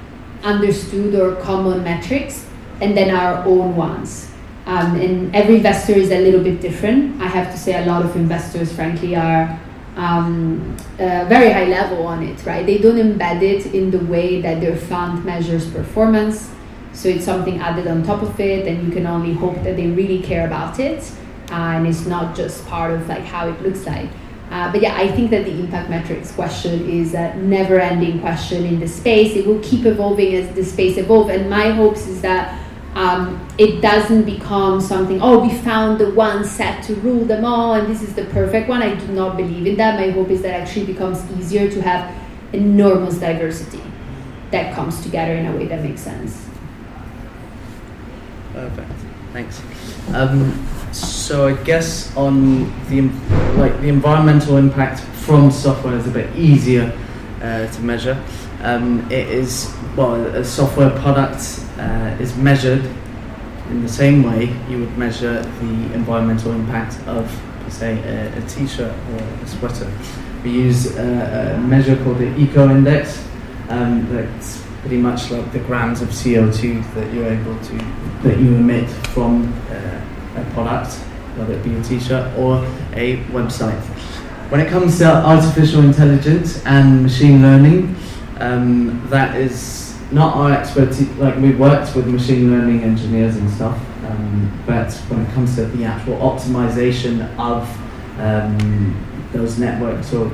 [0.43, 2.45] understood or common metrics
[2.81, 4.29] and then our own ones.
[4.65, 7.21] Um, and every investor is a little bit different.
[7.21, 9.59] I have to say a lot of investors frankly are
[9.97, 12.65] um, uh, very high level on it right?
[12.65, 16.49] They don't embed it in the way that their fund measures performance.
[16.93, 19.87] So it's something added on top of it and you can only hope that they
[19.87, 21.11] really care about it.
[21.51, 24.09] Uh, and it's not just part of like how it looks like
[24.53, 28.63] uh, but yeah, I think that the impact metrics question is a never ending question
[28.65, 29.35] in the space.
[29.35, 31.31] It will keep evolving as the space evolves.
[31.31, 32.55] And my hopes is that
[32.93, 37.73] um, it doesn't become something, oh, we found the one set to rule them all
[37.73, 38.83] and this is the perfect one.
[38.83, 39.99] I do not believe in that.
[39.99, 42.15] My hope is that actually becomes easier to have
[42.53, 43.81] enormous diversity
[44.51, 46.47] that comes together in a way that makes sense.
[48.53, 48.91] Perfect.
[49.31, 49.63] Thanks.
[50.13, 53.01] Um, so I guess on the
[53.57, 56.97] like the environmental impact from software is a bit easier
[57.41, 58.21] uh, to measure.
[58.61, 62.85] Um, it is well, a software product uh, is measured
[63.69, 67.29] in the same way you would measure the environmental impact of,
[67.69, 69.91] say, a a T-shirt or a sweater.
[70.43, 73.25] We use a, a measure called the Eco Index.
[73.69, 77.77] Um, that's pretty much like the grams of CO2 that you're able to
[78.23, 80.01] that you emit from uh,
[80.35, 80.93] a product,
[81.37, 82.63] whether it be a t-shirt or
[82.93, 83.79] a website.
[84.49, 87.95] When it comes to artificial intelligence and machine learning,
[88.39, 91.09] um, that is not our expertise.
[91.17, 95.65] Like we've worked with machine learning engineers and stuff, um, but when it comes to
[95.65, 97.67] the actual optimization of
[98.19, 100.29] um, those networks or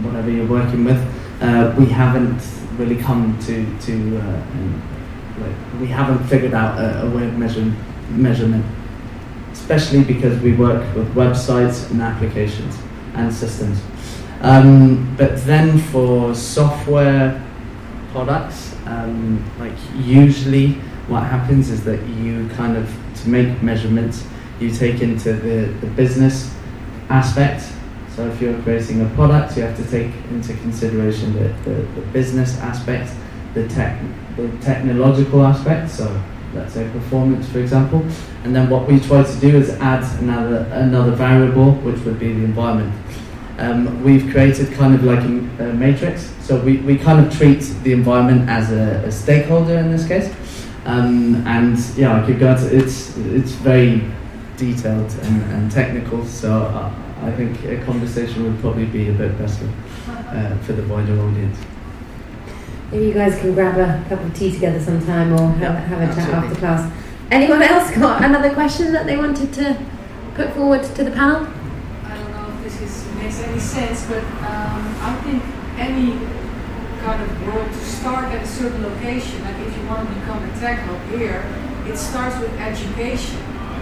[0.00, 0.98] whatever you're working with,
[1.42, 2.40] uh, we haven't
[2.78, 4.42] really come to to uh,
[5.40, 7.76] like we haven't figured out a, a way of measuring
[8.10, 8.64] measurement
[9.54, 12.76] especially because we work with websites and applications
[13.14, 13.80] and systems.
[14.40, 17.42] Um, but then for software
[18.12, 20.74] products, um, like usually
[21.08, 24.26] what happens is that you kind of, to make measurements,
[24.60, 26.54] you take into the, the business
[27.08, 27.64] aspect.
[28.14, 32.06] So if you're creating a product, you have to take into consideration the, the, the
[32.12, 33.12] business aspect,
[33.54, 34.00] the, tech,
[34.36, 36.22] the technological aspect, so
[36.54, 38.04] let's say performance, for example.
[38.44, 42.32] And then what we try to do is add another another variable, which would be
[42.32, 42.92] the environment.
[43.58, 47.92] Um, we've created kind of like a, matrix, so we, we kind of treat the
[47.92, 50.34] environment as a, a stakeholder in this case.
[50.86, 54.02] Um, and yeah, I could go to it's it's very
[54.56, 59.38] detailed and, and technical, so I, I think a conversation would probably be a bit
[59.38, 59.68] better
[60.08, 61.58] uh, for the wider audience.
[62.94, 65.98] Maybe you guys can grab a cup of tea together sometime or have, yeah, have
[65.98, 66.32] a absolutely.
[66.32, 66.92] chat after class.
[67.32, 69.76] Anyone else got another question that they wanted to
[70.36, 71.44] put forward to the panel?
[72.04, 75.42] I don't know if this is, makes any sense, but um, I think
[75.76, 76.24] any
[77.02, 80.44] kind of world to start at a certain location, like if you want to become
[80.44, 81.42] a tech hub here,
[81.90, 83.40] it starts with education.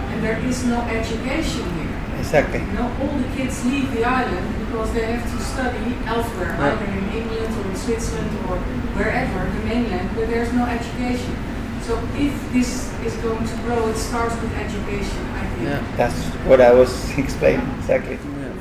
[0.09, 1.82] And there is no education here.
[2.23, 2.59] Exactly.
[2.59, 6.71] You know, all the kids leave the island because they have to study elsewhere, yeah.
[6.71, 8.57] either in England or in Switzerland or
[8.95, 11.35] wherever, the mainland, but there's no education.
[11.81, 12.69] So if this
[13.03, 15.69] is going to grow, it starts with education, I think.
[15.69, 15.97] Yeah.
[15.97, 16.17] That's
[16.47, 18.15] what I was explaining, exactly.
[18.15, 18.53] Yeah.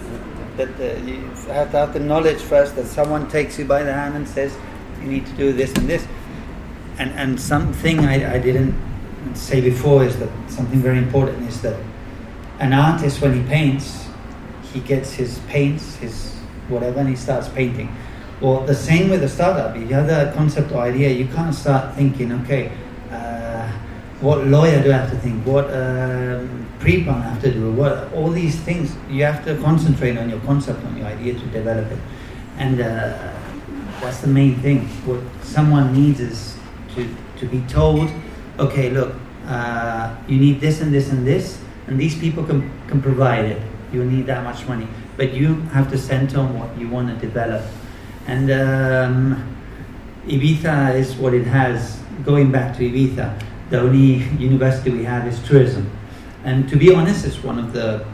[0.56, 3.92] that uh, you have to have the knowledge first that someone takes you by the
[3.92, 4.52] hand and says
[5.00, 6.04] you need to do this and this.
[6.98, 8.74] And and something I, I didn't
[9.34, 11.76] say before is that something very important is that
[12.62, 14.06] an artist when he paints,
[14.72, 16.34] he gets his paints, his
[16.68, 17.94] whatever, and he starts painting.
[18.40, 19.76] Well, the same with a startup.
[19.76, 22.72] You have a concept or idea, you can't start thinking, okay,
[23.10, 23.68] uh,
[24.20, 25.44] what lawyer do I have to think?
[25.44, 27.72] What um, pre-plan I have to do?
[27.72, 28.94] What all these things?
[29.10, 31.98] You have to concentrate on your concept, on your idea to develop it,
[32.58, 33.32] and uh,
[34.00, 34.86] that's the main thing.
[35.04, 36.56] What someone needs is
[36.94, 37.08] to
[37.38, 38.08] to be told,
[38.60, 39.14] okay, look,
[39.46, 43.62] uh, you need this and this and this, and these people can can provide it.
[43.92, 47.16] You need that much money, but you have to center on what you want to
[47.26, 47.62] develop,
[48.26, 48.50] and.
[48.50, 49.48] Um,
[50.26, 51.98] Ibiza is what it has.
[52.24, 55.90] Going back to Ibiza, the only university we have is tourism.
[56.44, 58.04] And to be honest, it's one of the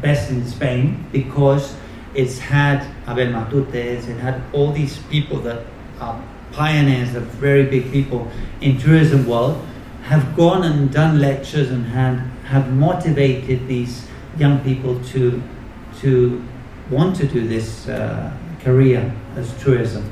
[0.00, 1.76] best in Spain because
[2.14, 5.64] it's had Abel Matutes, it had all these people that
[6.00, 6.20] are
[6.50, 8.28] pioneers, of very big people
[8.60, 9.64] in tourism world,
[10.02, 15.42] have gone and done lectures and had, have motivated these young people to,
[16.00, 16.42] to
[16.90, 20.04] want to do this uh, career as tourism.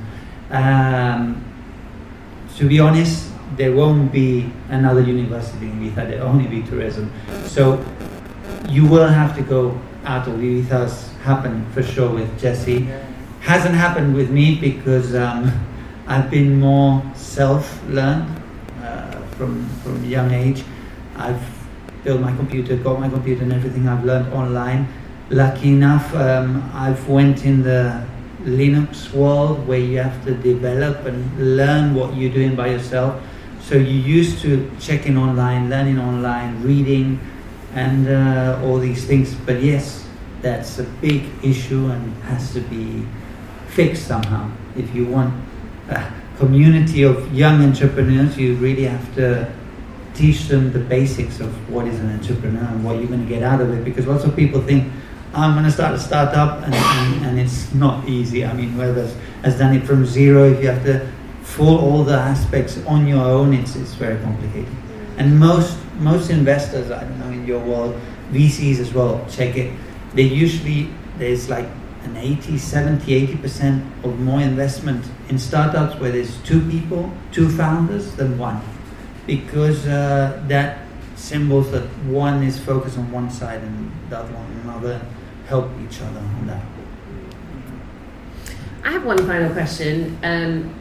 [0.51, 1.45] Um,
[2.57, 7.13] to be honest, there won't be another university in Ibiza, there'll only be tourism.
[7.47, 7.85] So
[8.69, 10.87] you will have to go out of Ibiza.
[10.87, 12.89] It's happened for sure with Jesse.
[13.41, 15.51] Hasn't happened with me because um,
[16.07, 18.43] I've been more self-learned
[18.83, 20.65] uh, from from a young age.
[21.17, 21.60] I've
[22.05, 24.89] built my computer, got my computer, and everything I've learned online.
[25.31, 28.05] Lucky enough, um, I've went in the
[28.43, 33.23] Linux world where you have to develop and learn what you're doing by yourself.
[33.61, 37.21] So you're used to checking online, learning online, reading,
[37.75, 39.35] and uh, all these things.
[39.35, 40.09] But yes,
[40.43, 43.07] that's a big issue and has to be
[43.69, 44.51] fixed somehow.
[44.77, 45.35] If you want
[45.89, 49.53] a community of young entrepreneurs, you really have to
[50.21, 53.43] teach them the basics of what is an entrepreneur and what you're going to get
[53.43, 53.85] out of it.
[53.85, 54.93] Because lots of people think,
[55.33, 58.45] I'm going to start a startup, and, and, and it's not easy.
[58.45, 59.07] I mean, whoever
[59.43, 61.11] has done it from zero, if you have to
[61.43, 64.75] full all the aspects on your own, it's, it's very complicated.
[65.19, 68.01] And most most investors, I don't know, in your world,
[68.33, 69.73] VCs as well, check it.
[70.15, 71.67] They usually there's like
[72.05, 78.13] an 80, 70, 80% of more investment in startups where there's two people, two founders
[78.17, 78.61] than one,
[79.31, 80.81] because uh, that
[81.15, 85.07] symbols that one is focused on one side and the other one on another
[85.47, 86.65] help each other on that.
[88.83, 90.19] I have one final question.
[90.25, 90.75] Um,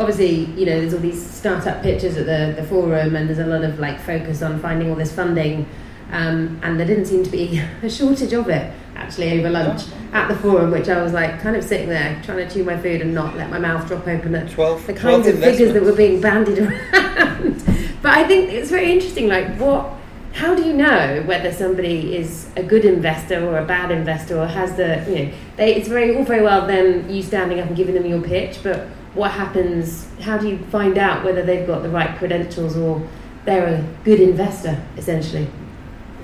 [0.00, 3.46] obviously, you know, there's all these startup pitches at the, the forum, and there's a
[3.46, 5.68] lot of like focus on finding all this funding.
[6.10, 9.82] Um, and there didn't seem to be a shortage of it actually over lunch
[10.12, 12.76] at the forum, which I was like kind of sitting there trying to chew my
[12.76, 15.82] food and not let my mouth drop open at 12, the kinds of figures that
[15.82, 16.58] were being bandied
[16.92, 17.71] around.
[18.02, 19.28] But I think it's very interesting.
[19.28, 19.98] Like, what?
[20.32, 24.46] How do you know whether somebody is a good investor or a bad investor or
[24.46, 25.32] has the you know?
[25.56, 28.60] They, it's very all very well then you standing up and giving them your pitch,
[28.62, 30.08] but what happens?
[30.20, 33.06] How do you find out whether they've got the right credentials or
[33.44, 35.48] they're a good investor essentially?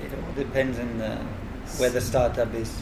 [0.03, 1.15] It all depends on the,
[1.77, 2.81] where the startup is.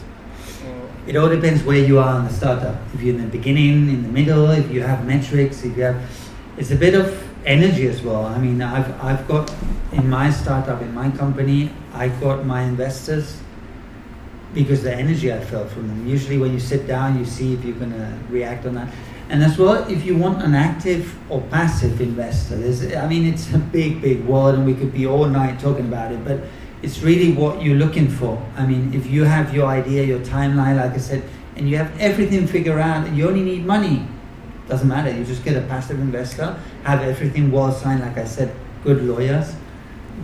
[1.05, 2.75] It all depends where you are in the startup.
[2.93, 6.01] If you're in the beginning, in the middle, if you have metrics, if you have,
[6.57, 8.25] it's a bit of energy as well.
[8.25, 9.53] I mean, I've I've got
[9.91, 13.37] in my startup, in my company, I got my investors
[14.53, 16.07] because the energy I felt from them.
[16.07, 18.91] Usually, when you sit down, you see if you're going to react on that.
[19.29, 23.53] And as well, if you want an active or passive investor, there's, I mean, it's
[23.53, 26.23] a big, big world, and we could be all night talking about it.
[26.23, 26.39] But
[26.81, 28.41] it's really what you're looking for.
[28.55, 31.23] I mean, if you have your idea, your timeline, like I said,
[31.57, 34.07] and you have everything figured out, and you only need money,
[34.67, 35.11] doesn't matter.
[35.11, 38.53] You just get a passive investor, have everything well signed, like I said,
[38.83, 39.55] good lawyers.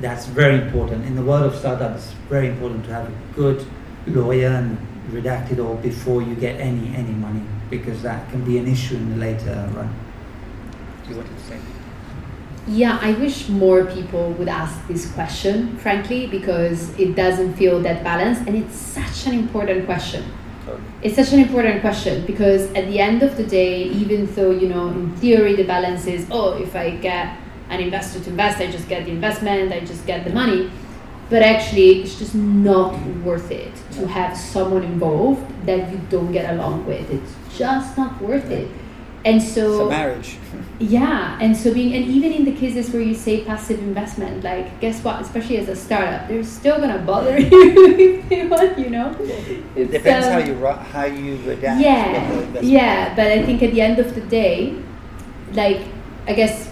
[0.02, 1.06] That's very important.
[1.06, 3.66] In the world of startups, it's very important to have a good
[4.08, 4.78] lawyer and
[5.10, 8.96] redact it all before you get any any money because that can be an issue
[8.96, 9.94] in the later run.
[11.04, 11.60] Do you want to say?
[12.66, 18.04] Yeah, I wish more people would ask this question, frankly, because it doesn't feel that
[18.04, 20.24] balanced and it's such an important question.
[21.02, 24.70] It's such an important question because at the end of the day, even though, you
[24.70, 27.38] know, in theory the balance is, oh, if I get
[27.70, 30.72] an investor to invest, I just get the investment, I just get the money.
[31.30, 36.54] But actually, it's just not worth it to have someone involved that you don't get
[36.54, 37.10] along with.
[37.10, 38.70] It's just not worth it.
[39.26, 40.38] And so marriage.
[40.80, 44.80] yeah, and so being and even in the cases where you say passive investment, like
[44.80, 45.22] guess what?
[45.22, 47.50] Especially as a startup, they're still gonna bother you
[47.98, 49.16] if they want, you know.
[49.76, 51.82] It's, Depends how um, you how you adapt.
[51.82, 54.76] yeah yeah but i think at the end of the day
[55.54, 55.82] like
[56.28, 56.70] i guess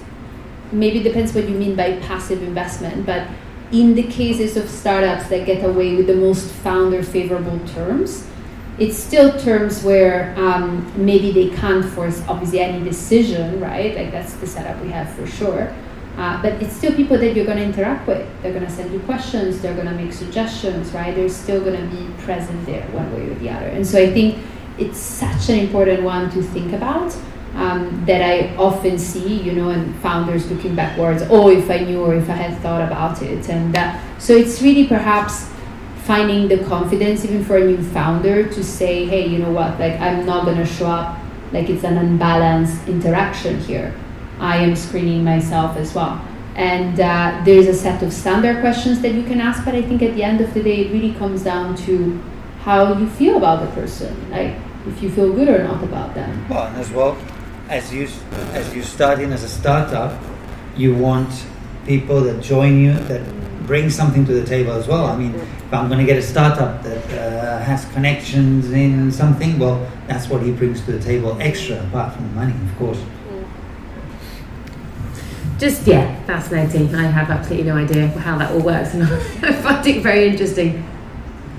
[0.71, 3.27] maybe it depends what you mean by passive investment but
[3.71, 8.27] in the cases of startups that get away with the most founder favorable terms
[8.81, 13.95] it's still terms where um, maybe they can't force obviously any decision right?
[13.95, 15.71] Like that's the setup we have for sure.
[16.17, 18.27] Uh, but it's still people that you're going to interact with.
[18.41, 19.61] They're going to send you questions.
[19.61, 21.13] They're going to make suggestions right?
[21.13, 23.67] They're still going to be present there one way or the other.
[23.67, 24.39] And so i think
[24.79, 27.15] it's such an important one to think about
[27.53, 31.21] um, that I often see, you know, and founders looking backwards.
[31.29, 33.75] Oh, if I knew or if I had thought about it, and
[34.17, 35.50] so it's really perhaps
[36.11, 39.97] finding the confidence, even for a new founder, to say, hey, you know what, like
[40.01, 41.17] I'm not going to show up
[41.53, 43.95] like it's an unbalanced interaction here.
[44.37, 46.19] I am screening myself as well.
[46.55, 50.01] And uh, there's a set of standard questions that you can ask, but I think
[50.01, 52.21] at the end of the day, it really comes down to
[52.59, 54.53] how you feel about the person, like
[54.87, 56.45] if you feel good or not about them.
[56.49, 57.17] Well, and as well,
[57.69, 58.09] as you
[58.51, 60.21] as you start in as a startup,
[60.75, 61.31] you want
[61.85, 63.23] people that join you that
[63.71, 65.05] bring something to the table as well.
[65.05, 69.57] I mean, if I'm going to get a startup that uh, has connections in something,
[69.57, 73.01] well, that's what he brings to the table extra, apart from the money, of course.
[75.57, 76.93] Just yeah, fascinating.
[76.93, 79.03] I have absolutely no idea how that all works, and
[79.49, 80.83] I find it very interesting.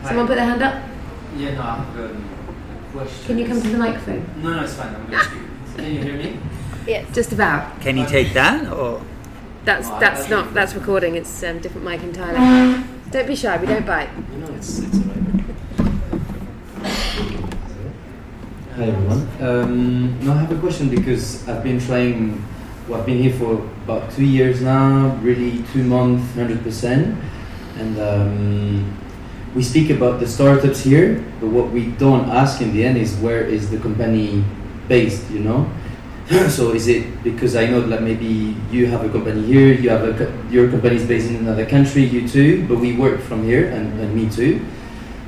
[0.04, 0.82] Someone put their hand up.
[1.38, 2.08] Yeah, no, I have a
[2.92, 3.26] question.
[3.26, 4.22] Can you come to the microphone?
[4.42, 4.94] No, no, it's fine.
[4.94, 5.76] I'm going to speak.
[5.76, 6.38] Can you hear me?
[6.86, 7.10] Yeah.
[7.14, 7.80] Just about.
[7.80, 9.00] Can you take that or?
[9.64, 11.14] That's Oh, that's not that's recording.
[11.14, 12.82] It's um, different mic entirely.
[13.10, 13.56] Don't be shy.
[13.58, 14.08] We don't bite.
[14.32, 14.98] You know, it's, it's.
[18.74, 19.28] Hi everyone.
[19.40, 22.42] Um, no, I have a question because I've been trying.
[22.88, 25.14] Well, I've been here for about two years now.
[25.22, 27.16] Really, two months, hundred percent.
[27.78, 28.98] And um,
[29.54, 33.14] we speak about the startups here, but what we don't ask in the end is
[33.16, 34.44] where is the company
[34.88, 35.30] based?
[35.30, 35.70] You know.
[36.48, 40.04] So is it because I know that maybe you have a company here, you have
[40.04, 40.14] a
[40.50, 43.98] your company is based in another country, you too, but we work from here and,
[44.00, 44.64] and me too.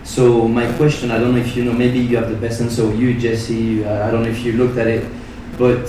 [0.05, 2.95] So my question, I don't know if you know, maybe you have the best answer,
[2.95, 5.05] you Jesse, uh, I don't know if you looked at it,
[5.59, 5.89] but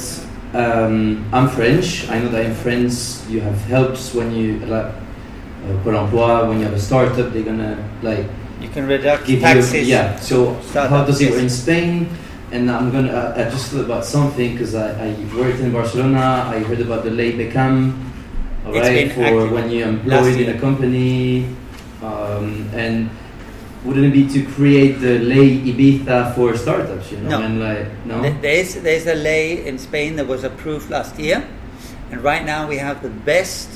[0.53, 2.09] um, I'm French.
[2.09, 6.59] I know that in France you have helps when you like uh, Pôle Emploi, when
[6.59, 8.25] you have a startup, they're gonna like
[8.61, 9.73] You can reduct give taxes.
[9.73, 10.15] you yeah.
[10.19, 12.09] So how does it work in Spain?
[12.55, 16.47] And I'm gonna uh, I just about something because I, I worked in Barcelona.
[16.47, 17.91] I heard about the Ley Beckham,
[18.63, 21.51] right, for active when you're employed in a company,
[22.01, 23.09] um, and
[23.83, 27.11] wouldn't it be to create the Ley Ibiza for startups?
[27.11, 27.41] You know, No.
[27.43, 28.23] and like no.
[28.39, 31.43] There's there's a lay in Spain that was approved last year,
[32.09, 33.67] and right now we have the best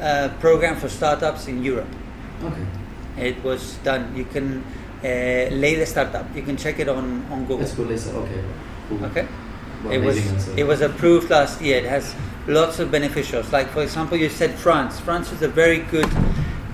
[0.00, 1.90] uh, program for startups in Europe.
[2.44, 2.66] Okay.
[3.18, 4.14] It was done.
[4.14, 4.62] You can
[5.02, 6.26] uh, Ley de startup.
[6.34, 7.58] You can check it on on Google.
[7.58, 8.10] Let's go, Lisa.
[8.16, 8.42] Okay.
[9.02, 9.26] Okay.
[9.84, 10.54] Well, it was answer.
[10.56, 11.78] it was approved last year.
[11.78, 12.14] It has
[12.46, 13.52] lots of beneficials.
[13.52, 14.98] Like for example, you said France.
[15.00, 16.10] France is a very good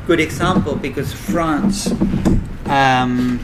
[0.06, 1.90] good example because France
[2.66, 3.40] um,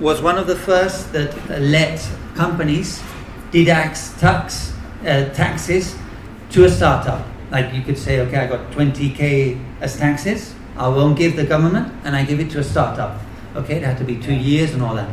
[0.00, 2.00] was one of the first that let
[2.34, 3.02] companies
[3.50, 4.72] deduct tax
[5.02, 5.96] uh, taxes
[6.50, 7.26] to a startup.
[7.50, 10.54] Like you could say, okay, I got 20k as taxes.
[10.76, 13.20] I won't give the government, and I give it to a startup.
[13.56, 15.08] Okay, it had to be two years and all that.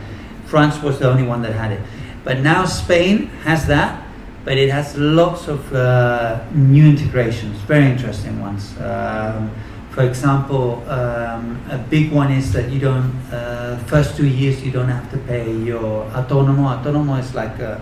[0.45, 1.82] France was the only one that had it,
[2.24, 4.03] but now Spain has that,
[4.45, 8.74] but it has lots of uh, new integrations, very interesting ones.
[8.80, 9.52] Um,
[9.91, 14.72] for example, um, a big one is that you don't uh, first two years you
[14.72, 16.82] don't have to pay your autonomo.
[16.82, 17.80] Autonomo is like uh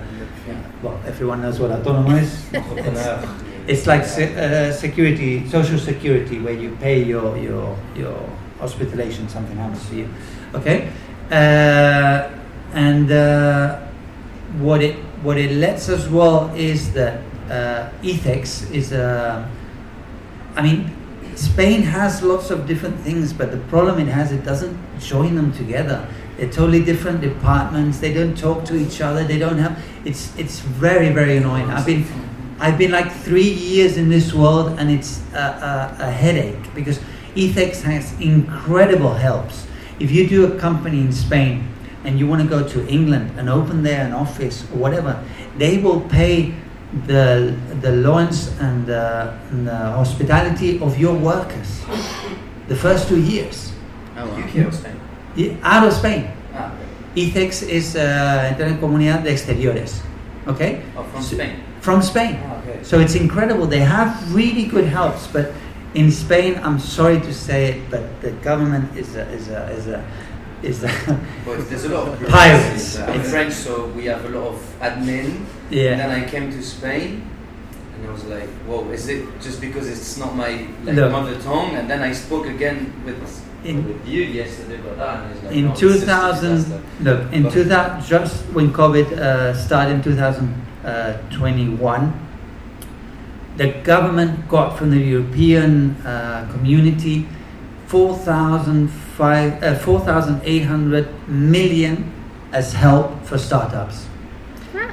[0.82, 2.46] well, everyone knows what autonomo is.
[2.54, 3.28] It's,
[3.68, 8.18] it's like se- uh, security, social security, where you pay your your your
[8.60, 10.10] hospitalization, something happens to you.
[10.58, 10.90] Okay,
[11.30, 12.30] uh,
[12.74, 13.80] and uh,
[14.60, 19.50] what it what it lets as well is that uh, ICEX is a.
[20.56, 20.92] I mean,
[21.36, 25.54] Spain has lots of different things, but the problem it has, it doesn't join them
[25.54, 26.08] together.
[26.38, 28.00] They're totally different departments.
[28.00, 29.24] They don't talk to each other.
[29.24, 29.78] They don't have.
[30.06, 31.70] It's it's very very annoying.
[31.70, 32.06] I've been
[32.60, 37.00] I've been like three years in this world, and it's a, a, a headache because
[37.36, 39.68] ICEX has incredible helps.
[40.00, 41.68] If you do a company in Spain
[42.04, 45.18] and you want to go to England and open there an office or whatever,
[45.58, 46.54] they will pay
[47.06, 51.82] the the loans and the, and the hospitality of your workers
[52.70, 53.74] the first two years
[54.18, 54.38] Oh, wow.
[54.40, 54.96] UK or Spain?
[55.36, 56.32] Yeah, out of Spain.
[56.56, 56.72] Ah,
[57.16, 60.02] ICEX is uh, Intercomunidad de Exteriores.
[60.48, 60.82] Okay?
[60.98, 61.56] oh, from So- Spain.
[61.82, 62.40] from Spain.
[62.42, 62.80] Ah, okay.
[62.84, 63.68] So it's incredible.
[63.68, 65.52] They have really good helps, but
[65.94, 69.88] in Spain, I'm sorry to say it, but the government is a is a is
[69.88, 70.02] a
[70.64, 70.88] is a
[71.46, 72.98] But there's a lot of Pirates.
[73.00, 75.46] I'm It's- French, so we have a lot of admin.
[75.70, 75.92] Yeah.
[75.92, 77.22] And then I came to Spain,
[77.96, 80.50] and I was like, "Whoa, is it just because it's not my
[80.86, 81.12] like, Look.
[81.12, 83.16] mother tongue?" And then I spoke again with
[83.64, 86.56] In- with you yesterday about that, and it's like, in "No, it's just a 2000
[86.56, 92.14] disaster." look in 2000 just when covid uh, started in 2021
[93.58, 97.26] the government got from the european uh, community
[97.88, 102.12] 4,500 uh, 4,800 million
[102.52, 104.08] as help for startups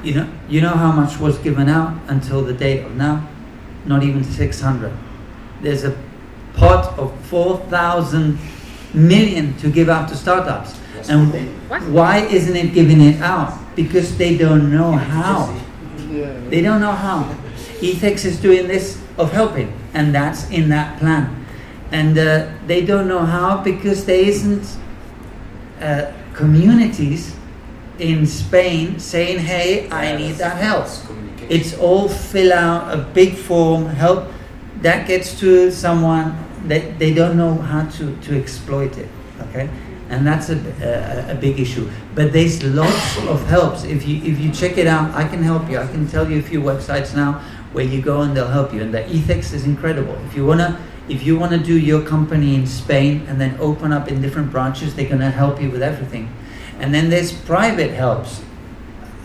[0.03, 3.27] you know you know how much was given out until the date of now
[3.85, 4.91] not even 600
[5.61, 5.95] there's a
[6.53, 8.37] pot of 4,000
[8.93, 11.09] million to give out to startups Yes.
[11.09, 13.51] and why isn't it giving it out?
[13.75, 15.53] Because they don't know how.
[16.49, 17.27] They don't know how.
[17.81, 21.45] ICEX is doing this of helping, and that's in that plan.
[21.91, 24.77] And uh, they don't know how because there isn't
[25.79, 27.35] uh, communities
[27.99, 30.87] in Spain saying, "Hey, I need that help."
[31.47, 34.31] It's all fill out a big form, help.
[34.81, 36.35] That gets to someone
[36.67, 39.07] that they don't know how to, to exploit it.
[39.49, 39.69] Okay,
[40.09, 41.89] and that's a, a, a big issue.
[42.15, 43.83] But there's lots of helps.
[43.83, 45.77] If you if you check it out, I can help you.
[45.77, 47.41] I can tell you a few websites now
[47.75, 48.81] where you go and they'll help you.
[48.81, 50.15] And the ICEX is incredible.
[50.25, 54.07] If you wanna if you wanna do your company in Spain and then open up
[54.07, 56.33] in different branches, they're gonna help you with everything.
[56.79, 58.41] And then there's private helps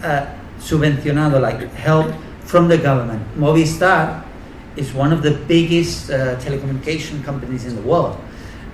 [0.02, 0.26] uh,
[0.58, 3.22] subvencionado, like help from the government.
[3.36, 4.24] Movistar
[4.76, 8.18] is one of the biggest uh, telecommunication companies in the world.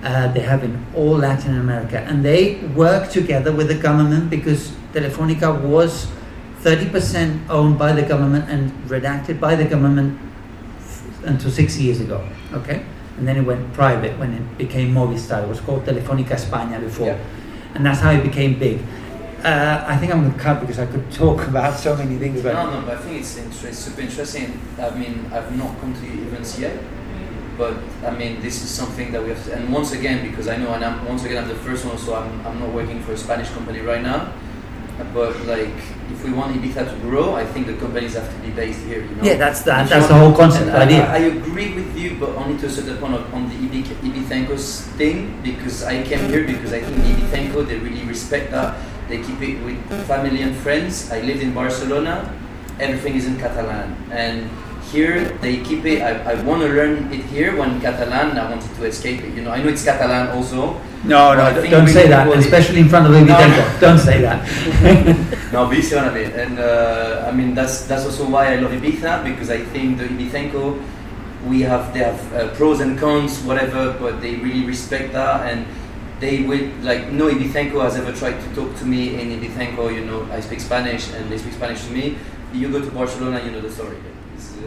[0.03, 4.71] Uh, they have in all Latin America, and they work together with the government because
[4.93, 6.07] Telefonica was
[6.63, 10.17] 30% owned by the government and redacted by the government
[10.79, 12.27] f- until six years ago.
[12.53, 12.83] Okay,
[13.17, 15.43] and then it went private when it became Movistar.
[15.43, 17.17] It was called Telefonica España before, Yeah.
[17.75, 18.79] and that's how it became big.
[19.43, 22.41] Uh, I think I'm going to cut because I could talk about so many things.
[22.41, 24.59] But No, no, but I think it's inter- super interesting.
[24.81, 26.73] I mean, I've not come to events yet,
[27.57, 29.45] but I mean, this is something that we have.
[29.45, 31.97] To, and once again, because I know, and I'm once again, I'm the first one,
[31.99, 34.33] so I'm, I'm not working for a Spanish company right now.
[35.13, 35.73] But like,
[36.11, 39.01] if we want Ibiza to grow, I think the companies have to be based here.
[39.05, 39.23] You know.
[39.23, 41.05] Yeah, that's the- that's the whole concept, idea.
[41.05, 43.93] I, I agree with you, but only to a certain point of, on the Ibiza,
[44.01, 48.77] Ibicenco's thing, because I came here because I think Ibicenco they really respect that.
[49.07, 51.09] They keep it with family and friends.
[51.11, 52.33] I lived in Barcelona.
[52.79, 54.49] Everything is in Catalan, and
[54.91, 56.01] here they keep it.
[56.01, 57.55] I, I want to learn it here.
[57.57, 59.33] When Catalan, I wanted to escape it.
[59.35, 60.79] You know, I know it's Catalan also.
[61.03, 63.77] No, no, don't say that, it- especially in front of Baby No, no.
[63.79, 64.43] Don't say that.
[65.53, 66.31] No, be you see what I mean.
[66.31, 70.03] And uh, I mean that's that's also why I love Ibiza because I think the
[70.05, 70.75] Ibicenco,
[71.47, 75.65] we have they have uh, pros and cons, whatever, but they really respect that and
[76.19, 79.93] they would like no Ibicenco has ever tried to talk to me in Ibicenco.
[79.93, 82.17] You know, I speak Spanish and they speak Spanish to me.
[82.53, 83.97] You go to Barcelona, you know the story.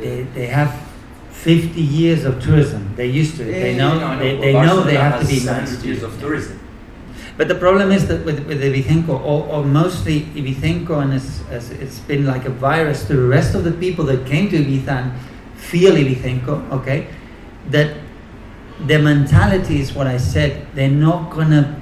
[0.00, 0.88] They, they have
[1.30, 2.94] 50 years of tourism.
[2.96, 3.52] They're used to it.
[3.52, 5.82] they yeah, know, no, they, they know they have to be nice.
[5.82, 6.60] years of tourism.
[7.36, 11.70] But the problem is that with, with Ibicenco, or, or mostly Ibicenco, and it's, it's,
[11.70, 14.88] it's been like a virus to the rest of the people that came to Ibiza
[14.88, 15.20] and
[15.56, 17.08] feel Ibicenco, okay,
[17.70, 17.96] that
[18.80, 20.66] their mentality is what I said.
[20.74, 21.80] They're not going to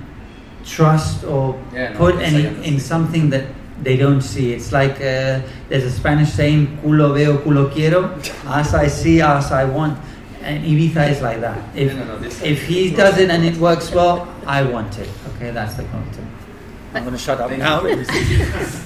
[0.64, 3.47] trust or Yeah, no, put any in something that
[3.83, 4.53] they don't see.
[4.53, 8.15] It's like uh, there's a Spanish saying, culo veo, culo quiero,
[8.47, 9.99] as I see, as I want.
[10.43, 11.77] And Ibiza is like that.
[11.77, 15.09] If, No, no, no, if he does it and it works well, I want it.
[15.35, 16.27] Okay, that's the concept.
[16.95, 17.83] I'm going to shut up now.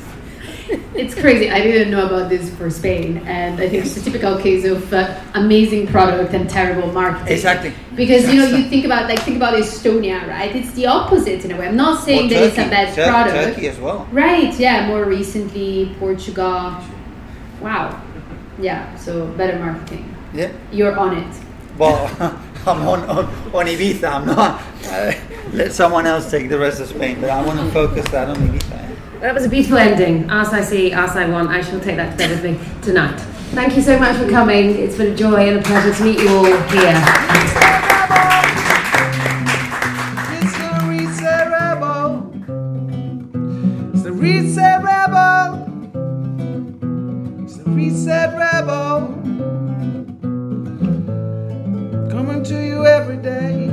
[0.94, 1.50] It's crazy.
[1.50, 4.92] I didn't know about this for Spain, and I think it's a typical case of
[4.92, 7.32] uh, amazing product and terrible marketing.
[7.32, 7.72] Exactly.
[7.94, 10.54] Because you know, you think about like think about Estonia, right?
[10.54, 11.66] It's the opposite in a way.
[11.66, 13.54] I'm not saying that it's a bad product.
[13.54, 14.06] Turkey as well.
[14.12, 16.76] Right, yeah, more recently Portugal.
[17.60, 18.02] Wow.
[18.58, 20.14] Yeah, so better marketing.
[20.34, 20.52] Yeah.
[20.70, 21.40] You're on it.
[21.78, 22.06] Well,
[22.66, 23.24] I'm on, on,
[23.54, 24.12] on Ibiza.
[24.12, 24.62] I'm not.
[24.86, 25.12] Uh,
[25.52, 28.36] let someone else take the rest of Spain, but I want to focus that on
[28.36, 28.91] Ibiza.
[29.22, 30.28] That was a beautiful ending.
[30.28, 33.20] As I see, as I want, I shall take that to bed with me tonight.
[33.54, 34.70] Thank you so much for coming.
[34.70, 36.98] It's been a joy and a pleasure to meet you all here.
[40.34, 42.32] It's the reset rebel.
[43.94, 45.68] It's the reset rebel.
[47.44, 49.06] It's the reset rebel.
[52.10, 53.71] Coming to you every day.